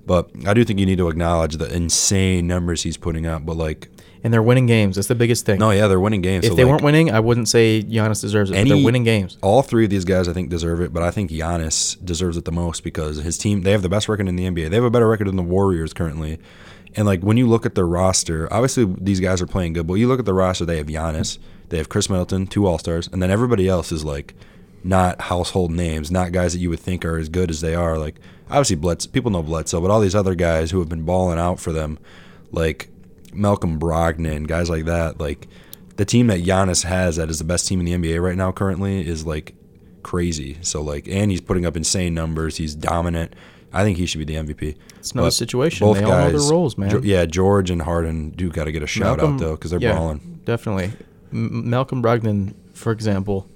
[0.06, 3.46] But I do think you need to acknowledge the insane numbers he's putting up.
[3.46, 3.88] But like,
[4.24, 4.96] and they're winning games.
[4.96, 5.60] That's the biggest thing.
[5.60, 6.44] no, yeah, they're winning games.
[6.46, 8.54] if so they like, weren't winning, I wouldn't say Giannis deserves it.
[8.54, 9.38] but Any- they're winning games.
[9.42, 10.92] all three of these guys, I think, deserve it.
[10.92, 14.10] But I think Giannis deserves it the most because his team they have the best
[14.10, 14.70] record in the NBA.
[14.72, 16.40] They have a better record than the Warriors currently.
[16.96, 19.88] And like when you look at the roster, obviously these guys are playing good.
[19.88, 22.78] But you look at the roster, they have Giannis, they have Khris Middleton, two All
[22.78, 24.34] Stars, and then everybody else is like
[24.84, 27.98] not household names, not guys that you would think are as good as they are.
[27.98, 31.40] Like obviously Bledsoe, people know Bledsoe, but all these other guys who have been balling
[31.40, 31.98] out for them,
[32.52, 32.90] like
[33.34, 35.48] Malcolm Brogdon, guys like that, like
[35.96, 38.52] the team that Giannis has that is the best team in the NBA right now
[38.52, 39.56] currently is like
[40.04, 40.58] crazy.
[40.62, 42.58] So like, and he's putting up insane numbers.
[42.58, 43.34] He's dominant.
[43.74, 44.76] I think he should be the MVP.
[45.00, 45.92] It's another But situation.
[45.94, 46.90] They all know their roles, man.
[46.92, 49.80] Jo- yeah, George and Harden do got to get a shout out though because they're
[49.82, 50.42] yeah, balling.
[50.46, 50.92] Definitely.
[51.32, 53.48] M- Malcolm Brogdon, for example,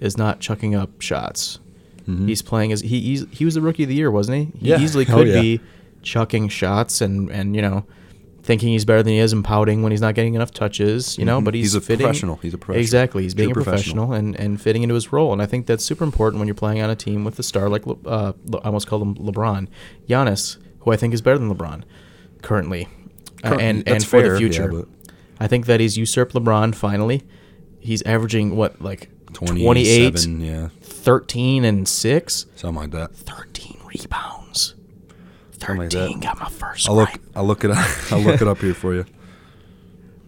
[0.00, 1.60] is not chucking up shots.
[2.06, 4.44] He's playing as he he was the rookie of the year, wasn't he?
[4.44, 4.66] He Mm-hmm.
[4.66, 4.78] Yeah.
[4.80, 5.40] easily could yeah.
[5.40, 5.60] be
[6.02, 7.84] chucking shots and and you know
[8.46, 11.24] thinking he's better than he is and pouting when he's not getting enough touches, you
[11.24, 11.44] know, Mhm.
[11.44, 12.36] but he's, He's a fitting, professional.
[12.36, 12.80] He's a professional.
[12.80, 13.22] Exactly.
[13.24, 14.34] He's being True a professional, professional.
[14.36, 15.32] and, and fitting into his role.
[15.32, 17.68] And I think that's super important when you're playing on a team with a star
[17.68, 19.66] like Le- uh, Le- I almost called him LeBron,
[20.08, 21.82] Giannis, who I think is better than LeBron
[22.42, 22.86] currently,
[23.44, 24.68] uh, and and for fair, the yeah, future.
[24.68, 24.88] but-
[25.40, 27.24] I think that he's usurped LeBron finally.
[27.80, 33.12] He's averaging what like 28, yeah, 13 and 6, something like that.
[33.14, 34.75] 13 rebounds.
[35.68, 36.20] Like that.
[36.20, 37.10] got my first I'll look.
[37.34, 37.70] I'll look it.
[37.70, 37.78] Up,
[38.12, 39.04] I'll look it up here for you.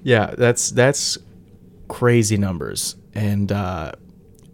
[0.02, 1.18] Yeah, that's that's
[1.88, 2.96] crazy numbers.
[3.14, 3.92] And uh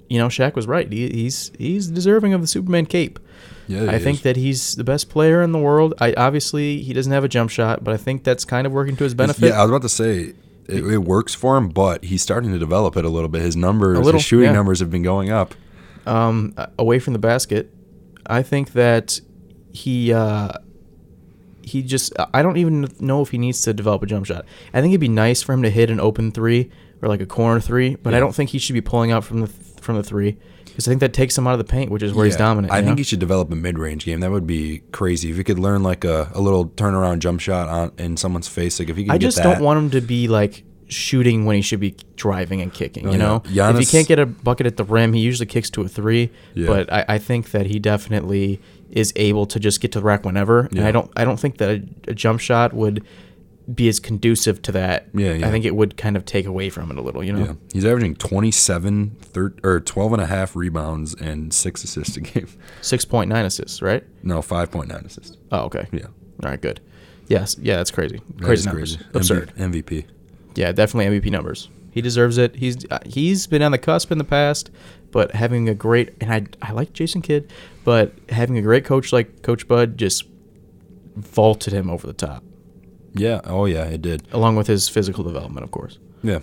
[0.09, 0.91] you know, Shaq was right.
[0.93, 3.19] He, he's he's deserving of the Superman cape.
[3.67, 4.23] Yeah, I he think is.
[4.23, 5.95] that he's the best player in the world.
[5.99, 8.97] I obviously he doesn't have a jump shot, but I think that's kind of working
[8.97, 9.49] to his benefit.
[9.49, 10.35] Yeah, I was about to say
[10.67, 13.43] it, it works for him, but he's starting to develop it a little bit.
[13.43, 14.53] His numbers, little, his shooting yeah.
[14.53, 15.55] numbers have been going up.
[16.07, 17.73] um, away from the basket.
[18.27, 19.21] I think that
[19.73, 20.53] he uh,
[21.65, 24.45] he just I don't even know if he needs to develop a jump shot.
[24.73, 26.71] I think it'd be nice for him to hit an open three
[27.03, 29.41] or like a corner three, but I don't think he should be pulling out from
[29.41, 32.03] the from the three because I think that takes him out of the paint, which
[32.03, 32.73] is where he's dominant.
[32.73, 32.97] I think know?
[32.97, 34.21] he should develop a mid-range game.
[34.21, 37.69] That would be crazy if he could learn like a, a little turnaround jump shot
[37.69, 38.81] on in someone's face.
[38.81, 41.63] Like if he I just that, don't want him to be like shooting when he
[41.63, 43.07] should be driving and kicking.
[43.07, 43.19] Oh, You
[43.51, 43.71] yeah.
[43.71, 45.89] know, if he can't get a bucket at the rim, he usually kicks to a
[45.89, 46.31] three.
[46.55, 46.67] Yeah.
[46.67, 48.61] But I, I think that he definitely
[48.95, 50.61] is able to just get to the rack whenever.
[50.71, 53.05] And I don't I don't think that a, a jump shot would
[53.75, 55.09] be as conducive to that.
[55.15, 55.49] Yeah, yeah.
[55.49, 57.25] I think it would kind of take away from it a little.
[57.25, 57.45] You know.
[57.45, 62.21] Yeah, he's averaging 27, thir- or 12 and a half rebounds and six assists a
[62.21, 62.49] game.
[62.83, 64.05] Six point nine assists, right?
[64.23, 65.37] No, 5.9 assists.
[65.51, 65.87] Oh, okay.
[65.93, 66.07] Yeah.
[66.43, 66.81] All right, good.
[67.29, 68.21] Yes, yeah, that's crazy.
[68.37, 68.97] That crazy numbers.
[68.97, 69.09] crazy.
[69.15, 69.53] Absurd.
[69.57, 70.05] MV- MVP.
[70.57, 71.69] Yeah, definitely MVP numbers.
[71.91, 72.57] He deserves it.
[72.57, 74.71] He's uh, he's been on the cusp in the past,
[75.15, 77.51] but having a great and I I like Jason Kidd,
[77.85, 80.25] but having a great coach like Coach Bud just
[81.17, 82.43] vaulted him over the top,
[83.15, 83.41] Yeah.
[83.45, 84.27] Oh yeah, it did.
[84.33, 85.99] along with his physical development, of course.
[86.23, 86.41] Yeah.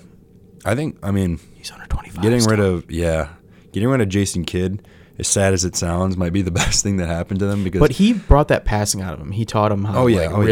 [0.64, 0.98] I think.
[1.04, 2.22] I mean, He's under 25.
[2.24, 3.30] getting rid of yeah,
[3.74, 4.88] getting rid of Jason Kidd,
[5.20, 7.80] as sad as it sounds, might be the best thing that happened to them because.
[7.80, 9.32] But he brought that passing out of him.
[9.32, 10.48] He taught him how Oh, to yeah, like, oh, yeah.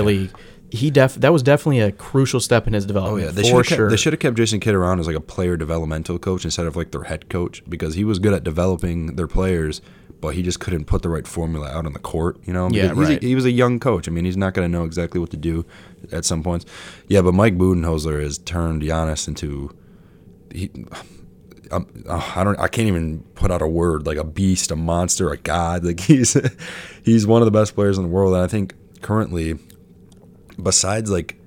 [0.72, 3.24] He def that was definitely a crucial step in his development.
[3.24, 3.90] Oh yeah, they should sure.
[3.90, 6.76] they should have kept Jason Kidd around as like a player developmental coach instead of
[6.76, 9.82] like their head coach because he was good at developing their players,
[10.22, 12.38] but he just couldn't put the right formula out on the court.
[12.46, 14.08] You know, Yeah, he's a- he was a young coach.
[14.08, 15.66] I mean, he's not going to know exactly what to do
[16.12, 16.68] at some points.
[17.08, 19.76] Yeah, but Mike Budenholzer has turned Giannis into
[20.54, 20.70] he.
[21.72, 22.60] Um, uh, I don't.
[22.60, 25.84] I can't even put out a word like a beast, a monster, a god.
[25.90, 26.36] Like he's
[27.04, 29.58] he's one of the best players in the world, and I think currently,
[30.62, 31.38] besides like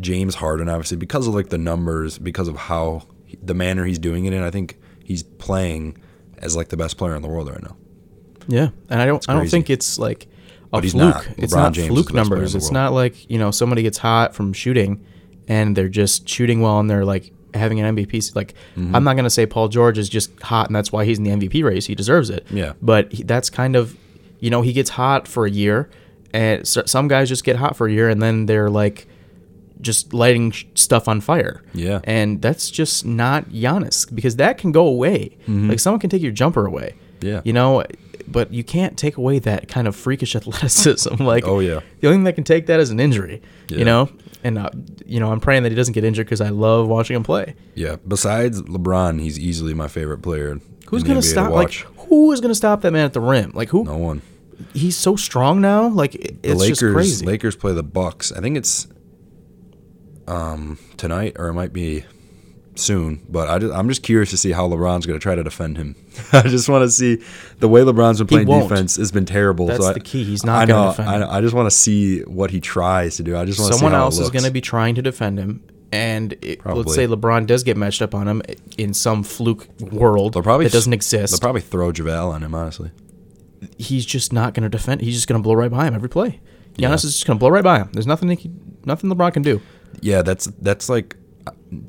[0.00, 3.02] James Harden, obviously because of like the numbers, because of how
[3.42, 5.98] the manner he's doing it in, I think he's playing
[6.38, 7.76] as like the best player in the world right now.
[8.48, 9.24] Yeah, and I don't.
[9.28, 10.28] I don't think it's like a
[10.70, 10.94] But fluke.
[10.94, 11.26] not.
[11.36, 12.54] It's not James fluke the best player in numbers.
[12.54, 12.72] It's world.
[12.74, 15.04] not like you know somebody gets hot from shooting,
[15.46, 18.34] and they're just shooting well, and they're like having an MVP.
[18.34, 18.94] Like Mm-hmm.
[18.96, 21.30] I'm not gonna say Paul George is just hot, and that's why he's in the
[21.30, 21.86] MVP race.
[21.86, 22.46] He deserves it.
[22.50, 22.72] Yeah.
[22.80, 23.96] but he, that's kind of,
[24.40, 25.90] you know, he gets hot for a year,
[26.32, 29.06] and so, some guys just get hot for a year, and then they're like
[29.80, 31.62] just lighting stuff on fire.
[31.72, 32.00] Yeah.
[32.04, 35.38] And that's just not Giannis because that can go away.
[35.48, 36.96] Like someone can take your jumper away.
[37.20, 37.26] Mm-hmm.
[37.26, 37.40] Yeah.
[37.44, 37.84] You know,
[38.28, 41.22] but you can't take away that kind of freakish athleticism.
[41.22, 41.80] like, Oh, yeah.
[42.00, 43.40] The only thing that can take that is an injury.
[43.68, 43.78] Yeah.
[43.78, 44.10] You know,
[44.44, 44.70] and uh,
[45.06, 47.54] you know, I'm praying that he doesn't get injured because I love watching him play.
[47.74, 47.96] Yeah.
[48.06, 50.60] Besides LeBron, he's easily my favorite player.
[50.88, 51.52] Who's gonna NBA stop?
[51.52, 51.72] Like,
[52.08, 53.52] who is gonna stop that man at the rim?
[53.54, 53.84] Like, who?
[53.84, 54.20] no one.
[54.74, 55.88] He's so strong now.
[55.88, 57.24] Like, it- The it's just crazy.
[57.26, 58.32] Lakers play the Bucks.
[58.32, 58.86] I think it's
[60.28, 62.04] um tonight or it might be
[62.76, 63.24] soon.
[63.28, 65.76] But I just, I'm just curious to see how LeBron's going to try to defend
[65.76, 65.96] him.
[66.32, 67.22] I just want to see
[67.58, 69.66] the way LeBron's been playing defense has been terrible.
[69.66, 70.24] That's so I- the key.
[70.24, 70.90] He's not I know.
[70.90, 71.30] defend I, know.
[71.30, 73.36] I just want to see what he tries to do.
[73.36, 75.62] I just want Someone else is going to be trying to defend him.
[75.92, 78.42] And it, let's say LeBron does get matched up on him
[78.78, 81.32] in some fluke world They'll probably that doesn't exist.
[81.32, 82.54] They'll probably throw JaVale on him.
[82.54, 82.92] Honestly.
[83.78, 85.00] He's just not going to defend.
[85.00, 86.40] He's just going to blow right by him every play.
[86.74, 86.94] Giannis Yeah.
[86.94, 87.90] is just going to blow right by him.
[87.92, 88.50] There's nothing he
[88.84, 89.60] nothing LeBron can do.
[90.00, 91.16] Yeah, that's that's like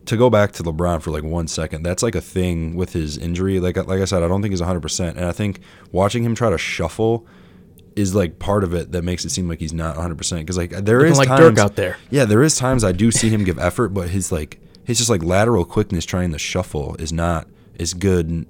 [0.06, 1.84] to go back to LeBron for like one second.
[1.84, 3.60] That's like a thing with his injury.
[3.60, 6.36] Like like I said, I don't think he's 100, percent and I think watching him
[6.36, 7.26] try to shuffle
[7.96, 10.58] is like part of it that makes it seem like he's not 100 percent because
[10.58, 11.98] like there Looking is like times, Dirk out there.
[12.10, 15.10] Yeah, there is times I do see him give effort, but his like his just
[15.10, 17.48] like lateral quickness trying to shuffle is not
[17.80, 18.46] as good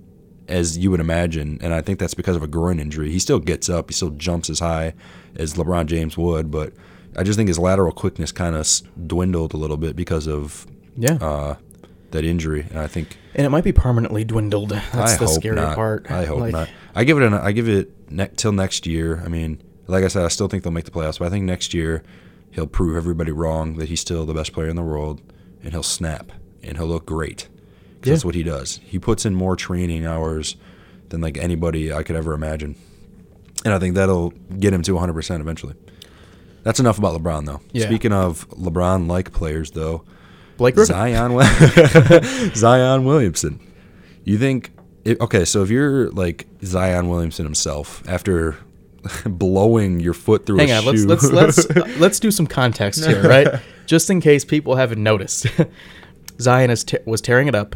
[0.52, 3.12] as you would imagine, and I think that's because of a groin injury.
[3.12, 4.94] He still gets up, he still jumps as high
[5.36, 6.74] as LeBron James would, but
[7.18, 8.68] I just think his lateral quickness kind of
[9.08, 11.14] dwindled a little bit because of Yeah.
[11.22, 11.56] uh,
[12.12, 14.70] that injury, and I think and it might be permanently dwindled.
[14.72, 15.76] That's I the hope scary not.
[15.76, 16.12] part.
[16.12, 16.70] I hope Like, not.
[16.94, 19.22] I give it an I give it ne- till next year.
[19.26, 21.46] I mean, like I said, I still think they'll make the playoffs, but I think
[21.46, 22.04] next year
[22.52, 25.22] he'll prove everybody wrong that he's still the best player in the world,
[25.64, 27.48] and he'll snap and he'll look great.
[28.04, 28.14] Yeah.
[28.14, 28.80] That's what he does.
[28.84, 30.56] He puts in more training hours
[31.10, 32.76] than like anybody I could ever imagine,
[33.66, 35.76] and I think that'll get him to 100 percent eventually.
[36.64, 37.62] That's enough about LeBron, though.
[37.72, 37.86] Yeah.
[37.88, 40.04] Speaking of LeBron-like players, though,
[40.58, 40.94] Blake Griffin.
[40.96, 43.60] Zion Zion Williamson.
[44.24, 44.72] You think
[45.04, 48.58] it, okay, so if you're like Zion Williamson himself after
[49.26, 50.96] blowing your foot through Hang a on.
[50.96, 51.08] shoe.
[51.08, 53.60] Let's let's let's uh, let's do some context here, right?
[53.88, 55.48] Just in case people haven't noticed,
[56.40, 57.76] Zion is te- was tearing it up.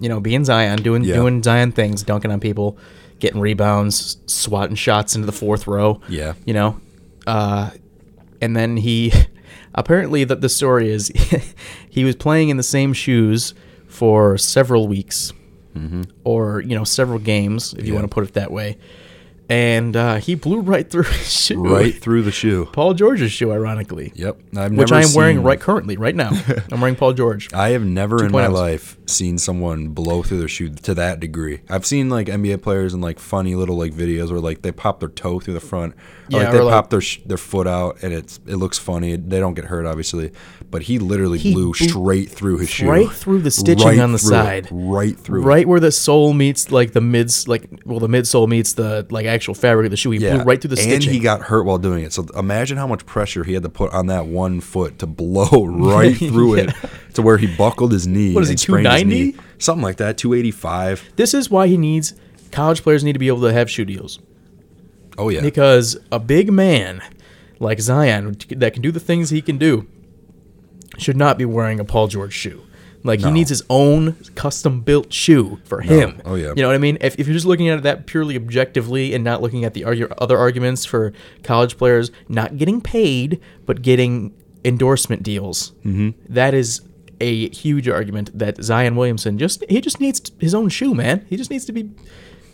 [0.00, 1.14] You know, being Zion, doing Yeah.
[1.16, 2.76] doing Zion things, dunking on people,
[3.18, 6.00] getting rebounds, swatting shots into the fourth row.
[6.08, 6.32] Yeah.
[6.46, 6.80] You know,
[7.26, 7.70] uh,
[8.40, 9.12] and then he
[9.74, 11.12] apparently the the story is
[11.90, 13.54] he was playing in the same shoes
[13.86, 15.32] for several weeks,
[16.24, 17.94] or you know several games, if you Mm-hmm.
[17.94, 18.78] Want to put it that way.
[19.50, 21.62] And uh, he blew right through his shoe.
[21.62, 22.66] right through the shoe.
[22.72, 24.38] Paul George's shoe, ironically, Yep.
[24.56, 26.30] I've which I am wearing right currently, right now.
[26.72, 27.52] I'm wearing Paul George.
[27.52, 28.52] I have never in my 2.0s.
[28.52, 31.60] life seen someone blow through their shoe to that degree.
[31.68, 35.00] I've seen like NBA players in like funny little like videos where like they pop
[35.00, 35.96] their toe through the front, or
[36.28, 38.78] Yeah, like they or, like- pop their sh- their foot out and it's it looks
[38.78, 39.16] funny.
[39.16, 40.30] They don't get hurt obviously,
[40.70, 44.18] but he literally He blew straight through his shoe, right through the stitching on the
[44.18, 44.68] through it, side.
[44.70, 45.42] right through.
[45.42, 45.44] it.
[45.44, 49.26] Right where the sole meets like the mids, like well, the midsole meets the like
[49.26, 50.10] actual fabric of the shoe.
[50.12, 51.08] He blew right through the and stitching.
[51.10, 52.12] And he got hurt while doing it.
[52.12, 55.64] So imagine how much pressure he had to put on that one foot to blow
[55.66, 56.70] right through it
[57.14, 58.32] to where he buckled his knee.
[58.34, 59.36] What is he, his 290?
[59.58, 61.10] Something like that, 285.
[61.16, 62.14] this is why he needs
[62.52, 64.18] college players need to be able to have shoe deals
[65.18, 65.40] Oh, yeah.
[65.40, 67.02] because a big man
[67.58, 69.86] like Zion that can do the things he can do
[70.98, 72.62] should not be wearing a Paul George shoe.
[73.02, 73.28] Like No.
[73.28, 76.20] he needs his own custom built shoe for him.
[76.24, 76.48] Oh, yeah.
[76.48, 76.98] You know what I mean?
[77.00, 79.84] If, if you're just looking at it that purely objectively and not looking at the
[80.18, 81.12] other arguments for
[81.42, 84.34] college players not getting paid but getting
[84.64, 86.10] endorsement deals, mm-hmm.
[86.54, 86.82] is
[87.20, 91.24] a huge argument that Zion Williamson just he just needs his own shoe, man.
[91.28, 91.90] He just needs to be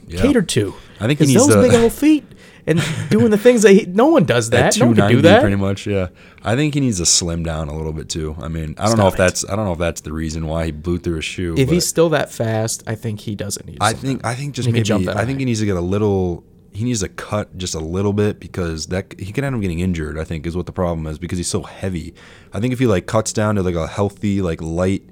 [0.06, 0.22] Yeah.
[0.22, 0.74] catered to.
[1.00, 2.24] I think he needs those the- big old feet
[2.68, 4.76] and doing the things that he, no one does that.
[4.78, 5.40] No one can do that.
[5.40, 5.86] pretty much.
[5.86, 6.08] Yeah,
[6.42, 8.36] I think he needs to slim down a little bit too.
[8.40, 9.18] I mean, I don't know if it.
[9.18, 11.54] that's I don't know if that's the reason why he blew through his shoe.
[11.58, 13.78] If he's still that fast, I think he doesn't need.
[13.80, 15.80] I think I think just He maybe jump I think he needs to get a
[15.80, 16.44] little.
[16.72, 19.80] He needs to cut just a little bit because that he could end up getting
[19.80, 20.18] injured.
[20.18, 22.14] I think is what the problem is because he's so heavy.
[22.52, 25.02] I think if he like cuts down to like a healthy like light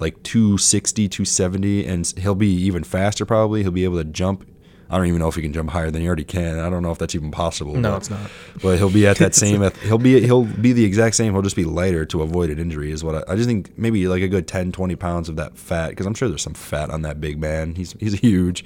[0.00, 3.62] like 260 270 and he'll be even faster probably.
[3.62, 4.48] He'll be able to jump.
[4.90, 6.58] I don't even know if he can jump higher than he already can.
[6.60, 8.30] I don't know if that's even possible No, but- it's not.
[8.62, 11.32] but he'll be at that same he'll be he'll be the exact same.
[11.32, 14.06] He'll just be lighter to avoid an injury is what i, I just think maybe
[14.08, 16.90] like a good 10 20 pounds of that fat because i'm sure there's some fat
[16.90, 17.74] on that big man.
[17.74, 18.64] He's he's huge.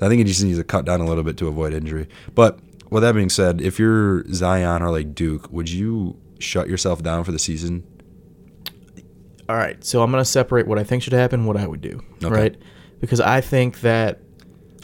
[0.00, 2.08] I think he just needs to cut down a little bit to avoid injury.
[2.34, 2.58] But
[2.90, 7.22] with that being said if you're zion or like duke would you shut yourself down
[7.22, 7.84] for the season
[9.48, 12.02] All right, so I'm gonna separate what I think should happen, what I would do,
[12.22, 12.34] Okay.
[12.34, 12.56] right?
[13.00, 14.20] Because I think that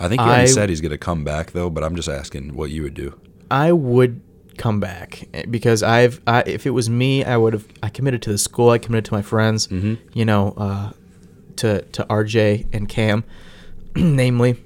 [0.00, 2.08] i think he already I- said he's going to come back though but i'm just
[2.08, 3.18] asking what you would do
[3.50, 4.20] I would
[4.56, 8.22] come back eh, because I've I, if it was me, I would have I committed
[8.22, 9.94] to the school, I committed to my friends, Mm-hmm.
[10.12, 10.90] you know, uh,
[11.56, 13.24] to to RJ and Cam,
[13.96, 14.62] namely.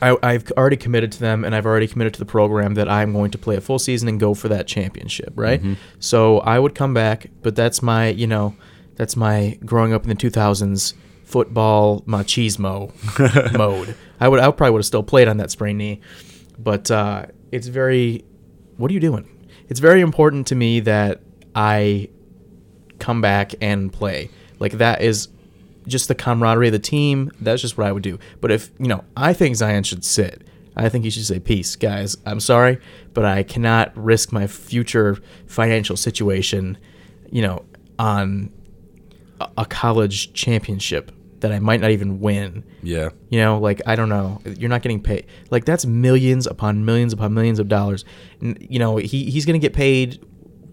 [0.00, 3.12] I, I've already committed to them, and I've already committed to the program that I'm
[3.12, 5.60] going to play a full season and go for that championship, right?
[5.60, 5.74] Mm-hmm.
[6.00, 8.54] So I would come back, but that's my, you know,
[9.02, 10.94] that's my growing up in the 2000s
[11.24, 12.92] football machismo
[13.58, 13.96] mode.
[14.20, 16.00] I would, I probably would have still played on that sprained knee,
[16.56, 18.24] but uh, it's very.
[18.76, 19.28] What are you doing?
[19.68, 21.20] It's very important to me that
[21.52, 22.10] I
[23.00, 24.30] come back and play.
[24.60, 25.26] Like that is
[25.88, 27.32] just the camaraderie of the team.
[27.40, 28.20] That's just what I would do.
[28.40, 30.46] But if you know, I think Zion should sit.
[30.76, 32.16] I think he should say, "Peace, guys.
[32.24, 32.78] I'm sorry,
[33.14, 36.78] but I cannot risk my future financial situation,
[37.32, 37.64] you know,
[37.98, 38.52] on
[39.56, 44.08] a, college championship that I might not even win." yeah You know, like I don't
[44.08, 45.26] know, you're not getting paid.
[45.50, 48.04] Like that's millions upon millions upon millions of dollars.
[48.40, 50.24] And, you know, he he's gonna get paid.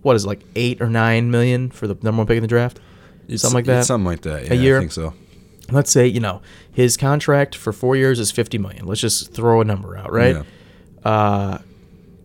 [0.01, 2.47] What is it, like eight or nine million for the number one pick in the
[2.47, 2.79] draft?
[3.25, 3.85] It's- something like that.
[3.85, 4.77] something like that yeah, A year?
[4.77, 5.13] i think so
[5.71, 6.41] Let's say you know
[6.71, 8.87] his contract for four years is fifty million.
[8.87, 10.37] Let's just throw a number out, right?
[10.37, 10.43] Yeah.
[11.11, 11.57] Uh,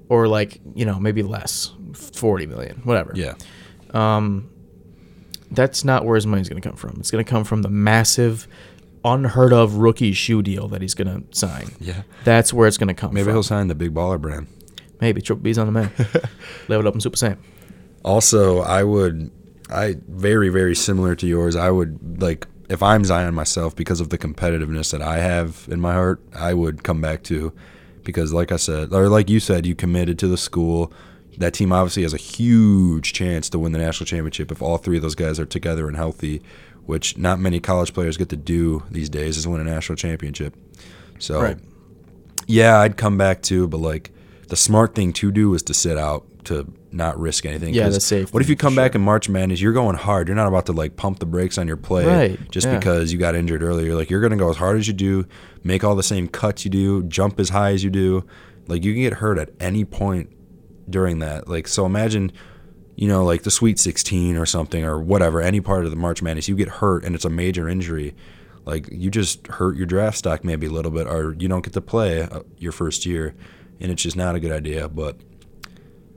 [0.09, 3.13] or like you know maybe less, forty million, whatever.
[3.15, 3.35] yeah
[5.51, 6.97] that's not where his money's going to come from.
[6.99, 8.49] It's going to come from the massive,
[9.05, 11.75] unheard of rookie shoe deal that he's going to sign.
[11.81, 12.03] Yeah.
[12.25, 13.35] That's where it's going to come maybe from.
[13.35, 14.49] he'll sign the big baller brand
[15.01, 15.91] Maybe Triple B's on the man.
[16.69, 17.37] Level up in Super Saiyan.
[18.05, 19.31] Also, I would,
[19.71, 21.57] I very very similar to yours.
[21.57, 25.81] I would like if I'm Zion myself because of the competitiveness that I have in
[25.81, 26.23] my heart.
[26.35, 27.53] I would come back to
[28.03, 30.93] because, like I said, or like you said, you committed to the school.
[31.39, 34.97] That team obviously has a huge chance to win the national championship if all three
[34.97, 36.43] of those guys are together and healthy,
[36.87, 40.55] which not many college players get to do these days is win a national championship.
[41.19, 41.57] So, Right.
[42.47, 44.11] yeah, I'd come back too, but like
[44.49, 47.75] the smart thing to do is to sit out to not risk anything.
[47.75, 49.01] Yeah, that's safe What if you come for back sure.
[49.01, 49.61] in March Madness?
[49.61, 50.29] You're going hard.
[50.29, 52.79] You're not about to like pump the brakes on your play Right, just yeah.
[52.79, 53.95] because you got injured earlier.
[53.95, 55.27] Like you're gonna go as hard as you do,
[55.65, 58.25] make all the same cuts you do, jump as high as you do.
[58.69, 60.31] Like you can get hurt at any point
[60.89, 61.49] during that.
[61.49, 62.33] Like so, imagine.
[62.97, 66.23] You know, like the Sweet 16 or something, or whatever, any part of the March
[66.23, 68.15] Madness, you get hurt and it's a major injury
[68.65, 71.73] like you just hurt your draft stock maybe a little bit or you don't get
[71.73, 73.35] to play uh, your first year
[73.81, 75.17] and it's just not a good idea but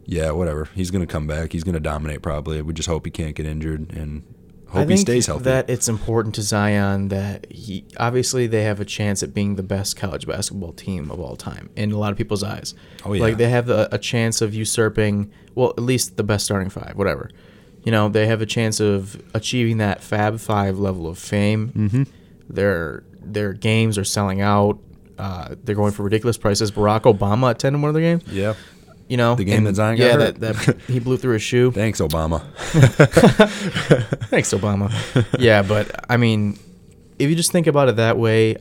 [0.06, 3.06] yeah whatever he's going to come back he's going to dominate probably we just hope
[3.06, 4.24] he can't get injured and
[4.70, 8.64] I hope he think stays healthy that it's important to Zion that he obviously they
[8.64, 11.98] have a chance at being the best college basketball team of all time in a
[11.98, 12.76] lot of people's eyes.
[13.06, 13.22] Oh, yeah.
[13.22, 16.94] Like they have a, a chance of usurping, well, at least the best starting five,
[16.96, 17.30] whatever.
[17.84, 21.70] You know, they have a chance of achieving that Fab Five level of fame.
[21.70, 22.04] Mm-hmm.
[22.50, 24.80] Their their games are selling out.
[25.18, 26.72] Uh, they're going for ridiculous prices.
[26.72, 28.24] Barack Obama attended one of their games.
[28.32, 28.54] yeah
[29.10, 30.40] You know, The game and- that Zion got yeah, hurt?
[30.40, 31.72] that, that he blew through his shoe.
[31.84, 32.42] thanks obama
[34.30, 34.92] Thanks, Obama.
[35.40, 36.60] yeah, but I mean,
[37.20, 38.58] if you just think about it that way,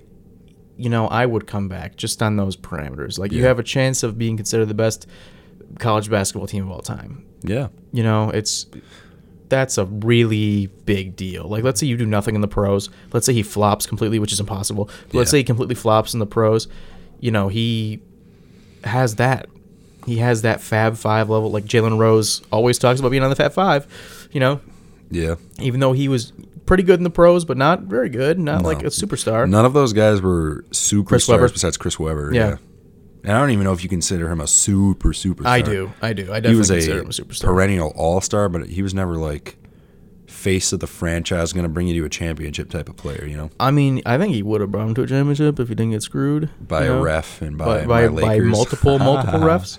[0.76, 3.18] you know, I would come back just on those parameters.
[3.18, 5.06] Like, you have a chance of being considered the best
[5.78, 7.24] college basketball team of all time.
[7.42, 8.66] yeah You know, it's
[9.48, 11.44] that's a really big deal.
[11.48, 12.88] Like, let's say you do nothing in the pros.
[13.12, 14.90] Let's say he flops completely, which is impossible.
[15.08, 16.68] But let's say he completely flops in the pros.
[17.20, 18.00] You know, he
[18.84, 19.48] has that.
[20.06, 21.50] He has that Fab Five level.
[21.50, 23.86] Like Jalen Rose always talks about being on the Fab Five.
[24.32, 24.60] You know,
[25.10, 26.32] yeah even though he was
[26.66, 28.38] pretty good in the pros, but not very good.
[28.38, 29.48] Not like a superstar.
[29.48, 32.32] None of those guys were superstars besides Chris Webber.
[32.32, 32.48] Yeah.
[32.48, 32.56] Yeah.
[33.24, 35.46] And I don't even know if you consider him a super superstar.
[35.46, 35.92] I do.
[36.00, 36.30] I do.
[36.30, 37.44] I He definitely was consider a, him a superstar.
[37.44, 39.56] perennial all star, but he was never like
[40.46, 43.26] face of the franchise, going to bring you to a championship type of player.
[43.26, 45.68] You know, I mean, I think he would have brought him to a championship if
[45.68, 47.00] he didn't get screwed by a know?
[47.00, 49.76] ref and by by by, by multiple multiple refs,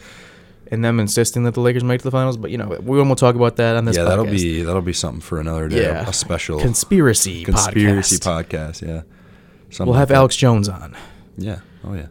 [0.69, 2.35] and them insisting that the Lakers make it to the finals.
[2.35, 3.95] But you know, we won't talk about that on this.
[3.95, 5.83] yeah, that'll be that'll be something for another day.
[5.83, 6.09] Yeah.
[6.09, 8.81] a special conspiracy conspiracy podcast.
[8.81, 8.81] podcast.
[8.85, 9.01] Yeah,
[9.69, 10.15] Something We'll like have that.
[10.15, 10.97] Alex Jones on.
[11.37, 11.59] Yeah.
[11.85, 12.07] Oh yeah.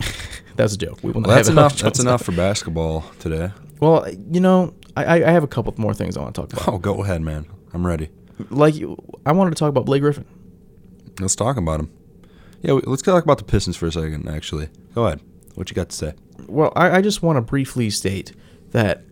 [0.56, 1.00] That's a joke.
[1.02, 1.72] We will not that's have enough.
[1.72, 3.50] Alex That's Jones enough for basketball today.
[3.78, 6.68] Well, you know, I I have a couple more things I want to talk about.
[6.68, 7.46] Oh, go ahead, man.
[7.72, 8.08] I'm ready.
[8.50, 8.74] Like,
[9.26, 10.24] I wanted to talk about Blake Griffin.
[11.20, 11.90] Let's talk about him.
[12.62, 14.28] Yeah, let's talk about the Pistons for a second.
[14.28, 15.20] Actually, go ahead.
[15.54, 16.14] What you got to say?
[16.46, 18.32] Well, I, I just want to briefly state
[18.70, 19.02] that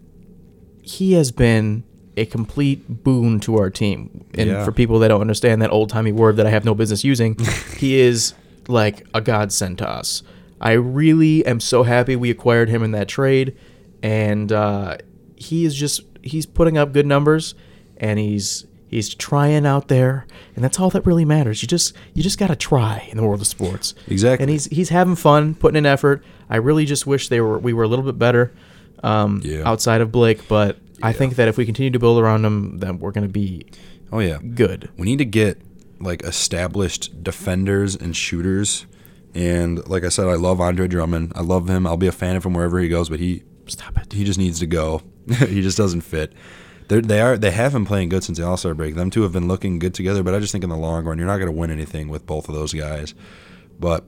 [0.83, 1.85] he has been
[2.17, 4.25] a complete boon to our team.
[4.35, 4.65] And Yeah.
[4.65, 7.37] for people that don't understand that old timey word that I have no business using,
[7.77, 8.35] he is
[8.67, 10.23] like a godsend to us.
[10.61, 13.57] I really am so happy we acquired him in that trade,
[14.03, 14.97] and uh,
[15.37, 17.55] he is just he's putting up good numbers,
[17.99, 20.27] and he's he's trying out there,
[20.57, 21.63] and that's all that really matters.
[21.63, 23.95] You just you just gotta try in the world of sports.
[24.07, 24.43] Exactly.
[24.45, 26.25] And he's he's having fun, putting in effort.
[26.51, 28.53] I really just wish they were we were a little bit better
[29.03, 29.63] um, Yeah.
[29.69, 32.99] outside of Blake, but I think that if we continue to build around him, then
[32.99, 33.67] we're gonna be
[34.11, 34.39] Oh yeah.
[34.39, 34.89] good.
[34.97, 35.61] We need to get
[36.01, 38.87] like established defenders and shooters.
[39.35, 41.33] And like I said, I love Andre Drummond.
[41.37, 41.87] I love him.
[41.87, 43.09] I'll be a fan of him wherever he goes.
[43.11, 44.13] But he Stop it.
[44.15, 45.03] he just needs to go.
[45.49, 46.33] he just doesn't fit.
[46.89, 48.95] They're, they are they have been playing good since the All Star break.
[48.95, 50.23] Them two have been looking good together.
[50.23, 52.27] But I just think in the long run, you're not going to win anything with
[52.27, 53.15] both of those guys.
[53.79, 54.05] But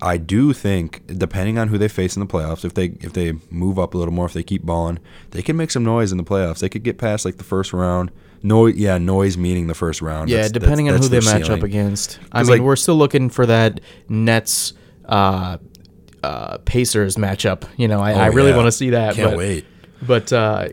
[0.00, 3.32] I do think, depending on who they face in the playoffs, if they if they
[3.50, 4.98] move up a little more, if they keep balling,
[5.30, 6.58] they can make some noise in the playoffs.
[6.60, 8.10] They could get past like the first round.
[8.42, 10.28] No, yeah, noise meaning the first round.
[10.30, 12.20] Yeah, That's- depending that's- on who they that's match up against.
[12.30, 14.74] I mean, like- we're still looking for that Nets
[15.06, 15.58] uh,
[16.22, 17.64] uh, Pacers matchup.
[17.76, 18.56] You know, I, I Oh, really yeah.
[18.56, 19.14] want to see that.
[19.16, 19.64] Can't but, wait.
[20.06, 20.68] But uh,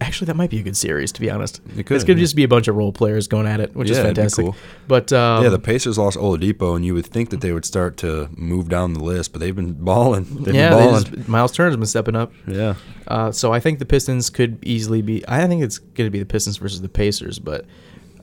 [0.00, 1.60] actually, that might be a good series, to be honest.
[1.76, 2.24] It could, it's going to yeah.
[2.24, 4.44] just be a bunch of role players going at it, which is Yeah, it'd fantastic.
[4.44, 4.56] cool.
[4.88, 7.96] But um, Yeah, the Pacers lost Oladipo, and you would think that they would start
[7.98, 10.24] to move down the list, but they've been balling.
[10.42, 11.24] They've yeah, been balling.
[11.28, 12.32] Miles Turner's been stepping up.
[12.46, 12.74] yeah.
[13.06, 15.24] Uh, so I think the Pistons could easily be.
[15.26, 17.66] I think it's going to be the Pistons versus the Pacers, but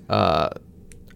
[0.10, 0.50] uh,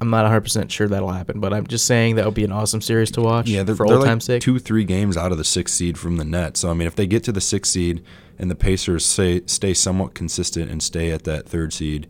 [0.02, 1.40] I'm not 100 percent sure that'll happen.
[1.40, 3.48] But I'm just saying that would be an awesome series to watch.
[3.48, 4.42] Yeah, they're, for they're old like time's sake.
[4.42, 6.58] two, three games out of the sixth seed from the net.
[6.58, 8.04] So I mean, if they get to the sixth seed
[8.42, 12.08] and the Pacers say stay somewhat consistent and stay at that third seed,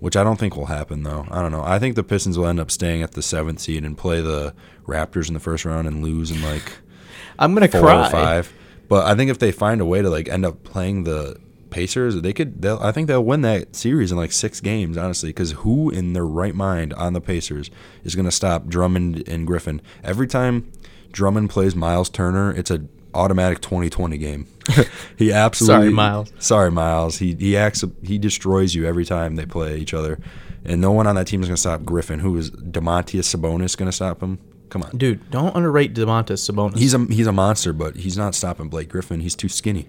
[0.00, 1.26] which I don't think will happen though.
[1.30, 1.62] I don't know.
[1.62, 4.52] I think the Pistons will end up staying at the seventh seed and play the
[4.86, 6.72] Raptors in the first round and lose in like
[7.38, 8.06] I'm gonna four cry.
[8.06, 8.52] or five.
[8.88, 11.36] But I think if they find a way to like end up playing the
[11.70, 12.60] Pacers, they could.
[12.60, 15.28] They'll, I think they'll win that series in like six games, honestly.
[15.30, 17.70] Because who in their right mind on the Pacers
[18.02, 19.80] is going to stop Drummond and Griffin?
[20.02, 20.72] Every time
[21.12, 24.48] Drummond plays Miles Turner, it's an automatic 20-20 game.
[25.16, 25.86] he absolutely.
[25.86, 26.32] Sorry, Miles.
[26.38, 27.18] Sorry, Miles.
[27.18, 27.84] He he acts.
[28.02, 30.18] He destroys you every time they play each other,
[30.64, 32.20] and no one on that team is going to stop Griffin.
[32.20, 34.38] Who is Domantas Sabonis going to stop him?
[34.70, 34.96] Come on.
[34.96, 36.78] Dude, don't underrate Domantas Sabonis.
[36.78, 39.20] He's a he's a monster, but he's not stopping Blake Griffin.
[39.20, 39.86] He's too skinny.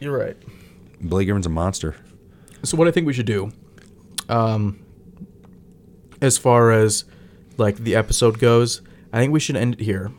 [0.00, 0.36] You're right.
[1.00, 1.96] Blake Griffin's a monster.
[2.62, 3.52] So what I think we should do,
[4.28, 4.84] um,
[6.20, 7.04] as far as
[7.58, 8.80] like the episode goes,
[9.12, 10.10] I think we should end it here,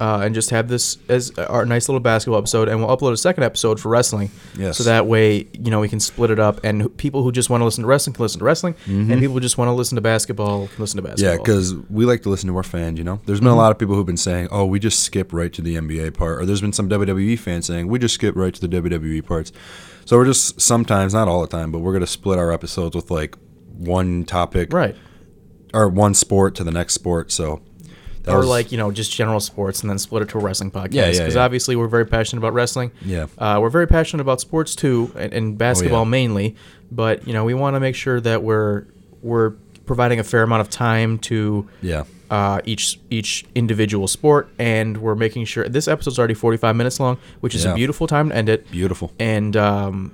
[0.00, 3.16] uh, and just have this as our nice little basketball episode, and we'll upload a
[3.16, 4.30] second episode for wrestling.
[4.56, 4.76] Yes.
[4.78, 7.60] So that way, you know, we can split it up, and people who just want
[7.60, 9.96] to listen to wrestling can listen to wrestling, and people who just want to listen
[9.96, 11.32] to basketball can listen to basketball.
[11.34, 11.40] Mm-hmm.
[11.40, 12.98] Yeah, because we like to listen to our fans.
[12.98, 13.54] You know, there's been Mm-hmm.
[13.58, 16.14] a lot of people who've been saying, "Oh, we just skip right to the NBA
[16.14, 19.24] part," or there's been some WWE fans saying, "We just skip right to the WWE
[19.24, 19.52] parts."
[20.04, 23.10] So we're just sometimes, not all the time, but we're gonna split our episodes with
[23.10, 23.36] like
[23.76, 24.96] one topic right.
[25.74, 27.30] or one sport to the next sport.
[27.30, 27.60] So
[28.28, 30.40] that or was- like you know just general sports and then split it to a
[30.40, 30.92] wrestling podcast.
[30.92, 31.44] Yeah, yeah, because yeah.
[31.44, 32.92] obviously we're very passionate about wrestling.
[33.04, 33.26] Yeah.
[33.38, 36.56] uh, we're very passionate about sports too and, and basketball mainly.
[36.90, 38.84] But you know we want to make sure that we're
[39.22, 39.50] we're
[39.86, 45.14] providing a fair amount of time to yeah, uh, each each individual sport and we're
[45.14, 48.48] making sure this episode's already 45 minutes long which is a beautiful time to end
[48.48, 48.70] it.
[48.70, 49.12] Beautiful.
[49.18, 50.12] and um,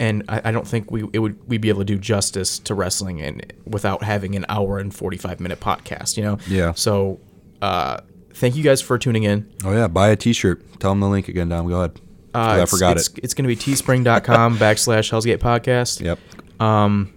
[0.00, 2.74] and I, I don't think we it would we'd be able to do justice to
[2.74, 6.16] wrestling and without having an hour and forty five minute podcast.
[6.16, 6.38] You know.
[6.48, 6.72] Yeah.
[6.74, 7.20] So,
[7.62, 8.00] uh,
[8.32, 9.52] thank you guys for tuning in.
[9.64, 10.80] Oh yeah, buy a T-shirt.
[10.80, 11.68] Tell them the link again, Dom.
[11.68, 12.00] Go ahead.
[12.34, 13.20] Uh, I forgot it's, it.
[13.22, 16.00] It's going to be teespring.com backslash Hellsgate podcast.
[16.00, 16.18] Yep.
[16.60, 17.14] Um,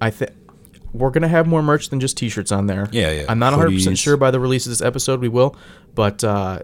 [0.00, 0.30] I think
[0.92, 2.88] we're gonna have more merch than just T-shirts on there.
[2.92, 3.24] Yeah, yeah.
[3.28, 5.56] I'm not 100 percent sure by the release of this episode we will,
[5.94, 6.60] but uh,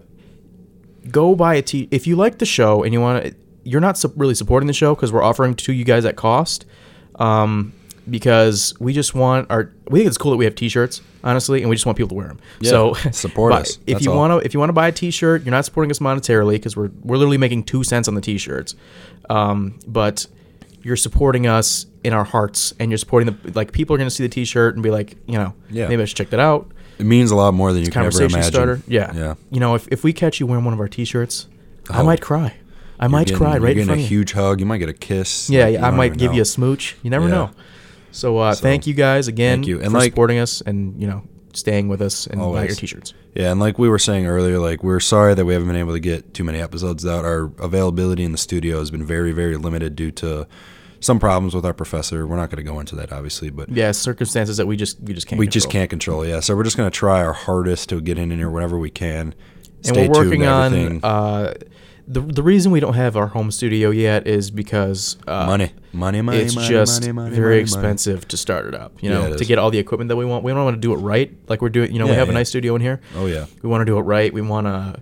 [1.09, 1.87] go buy a T.
[1.91, 4.73] If you like the show and you want to, you're not su- really supporting the
[4.73, 6.65] show because we're offering to you guys at cost.
[7.15, 7.73] Um,
[8.09, 9.71] because we just want our.
[9.89, 12.15] We think it's cool that we have T-shirts, honestly, and we just want people to
[12.15, 12.39] wear them.
[12.59, 13.77] Yeah, so support us.
[13.85, 15.91] If That's you want to, if you want to buy a T-shirt, you're not supporting
[15.91, 18.75] us monetarily because we're we're literally making two cents on the T-shirts,
[19.29, 20.25] um, but
[20.81, 24.13] you're supporting us in our hearts, and you're supporting the like people are going to
[24.15, 25.87] see the T-shirt and be like, you know, Yeah.
[25.87, 26.71] maybe I should check that out.
[26.97, 28.43] It means a lot more than you can ever imagine.
[28.43, 28.81] starter.
[28.87, 29.13] Yeah.
[29.15, 29.35] Yeah.
[29.51, 31.47] You know, if, if we catch you wearing one of our T-shirts,
[31.89, 32.03] I Oh.
[32.03, 32.55] might cry.
[33.01, 34.05] I might You're cry right You're in front a of you.
[34.05, 34.59] a huge hug.
[34.59, 35.49] You might get a kiss.
[35.49, 36.35] Yeah, Like, yeah, I might give know.
[36.37, 36.95] you a smooch.
[37.03, 37.31] You never Yeah.
[37.35, 37.49] know.
[38.11, 39.77] So, uh, So, thank you guys again thank you.
[39.81, 41.23] And for like- supporting us and you know
[41.53, 43.13] staying with us and buying your T-shirts.
[43.35, 45.93] Yeah, and like we were saying earlier, like we're sorry that we haven't been able
[45.93, 47.25] to get too many episodes out.
[47.25, 50.45] Our availability in the studio has been very, very limited due to
[50.99, 52.27] some problems with our professor.
[52.27, 55.13] We're not going to go into that, obviously, but Yeah, circumstances that we just we
[55.13, 55.39] just can't.
[55.39, 56.25] we just can't control.
[56.25, 58.89] Yeah, so we're just going to try our hardest to get in here whenever we
[58.91, 59.33] can.
[59.83, 60.99] And Stay we're tuned working on.
[61.03, 61.53] Uh,
[62.07, 66.21] the the reason we don't have our home studio yet is because uh, money, money,
[66.21, 66.39] money.
[66.39, 69.01] it's money, just money, money, very expensive to start it up.
[69.03, 70.43] You know, it to get all the equipment that we want.
[70.43, 71.91] We don't want to do it right, like we're doing.
[71.93, 73.01] You know, we Yeah, have a nice studio in here.
[73.15, 74.33] Oh yeah, We want to do it right.
[74.33, 74.99] We want a,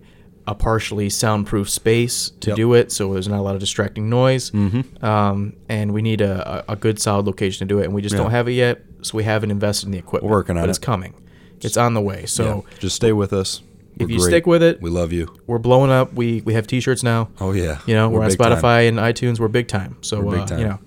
[0.47, 2.55] a partially soundproof space to Yep.
[2.57, 4.51] do it, so there's not a lot of distracting noise.
[4.51, 5.03] Mm-hmm.
[5.05, 8.01] Um, and we need a, a a good solid location to do it, and we
[8.01, 8.21] just Yeah.
[8.23, 10.29] don't have it yet, so we haven't invested in the equipment.
[10.31, 10.71] We're working on but it.
[10.71, 11.13] it's coming.
[11.61, 12.25] It's on the way.
[12.25, 12.77] So yeah.
[12.79, 13.61] Just stay with us.
[13.99, 14.29] If We're you great.
[14.29, 15.33] stick with it, we love you.
[15.45, 16.13] we're blowing up.
[16.13, 17.29] We we have T-shirts now.
[17.39, 18.51] Oh yeah, You know, we're, on big time.
[18.53, 19.39] Spotify and iTunes.
[19.39, 19.97] We're big time.
[20.01, 20.59] So We're big uh, time.
[20.59, 20.79] you know,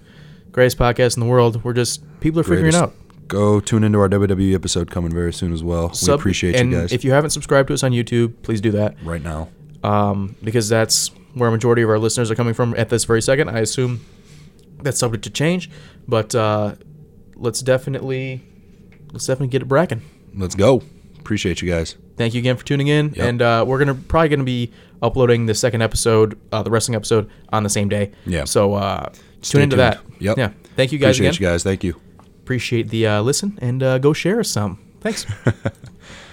[0.51, 1.63] greatest podcast in the world.
[1.63, 2.95] We're just people are figuring it out.
[3.29, 5.93] Go tune into our WWE episode coming very soon as well.
[6.07, 8.97] we appreciate you guys If you haven't subscribed to us on YouTube, please do that.
[9.05, 9.49] right now.
[9.85, 13.23] um, because that's where a majority of our listeners are coming from at this very
[13.23, 13.49] second.
[13.49, 14.05] I assume
[14.83, 15.71] that's subject to change,
[16.07, 16.75] but uh,
[17.37, 18.43] let's definitely
[19.13, 20.03] let's definitely get it bracking.
[20.35, 20.83] Let's go.
[21.23, 21.97] Appreciate you guys.
[22.17, 23.27] Thank you again for tuning in, Yep.
[23.29, 27.31] and uh, we're gonna probably gonna be uploading the second episode, uh, the wrestling episode,
[27.53, 28.11] on the same day.
[28.27, 28.45] Yeah.
[28.45, 29.11] So uh,
[29.41, 29.81] Stay tune into tuned.
[29.93, 30.01] that.
[30.21, 30.37] Yep.
[30.39, 30.51] Yeah.
[30.77, 31.49] Thank you guys Appreciate again.
[31.49, 31.63] you guys.
[31.63, 32.01] Thank you.
[32.43, 34.79] Appreciate the uh, listen, and uh, go share us some.
[35.01, 35.27] Thanks.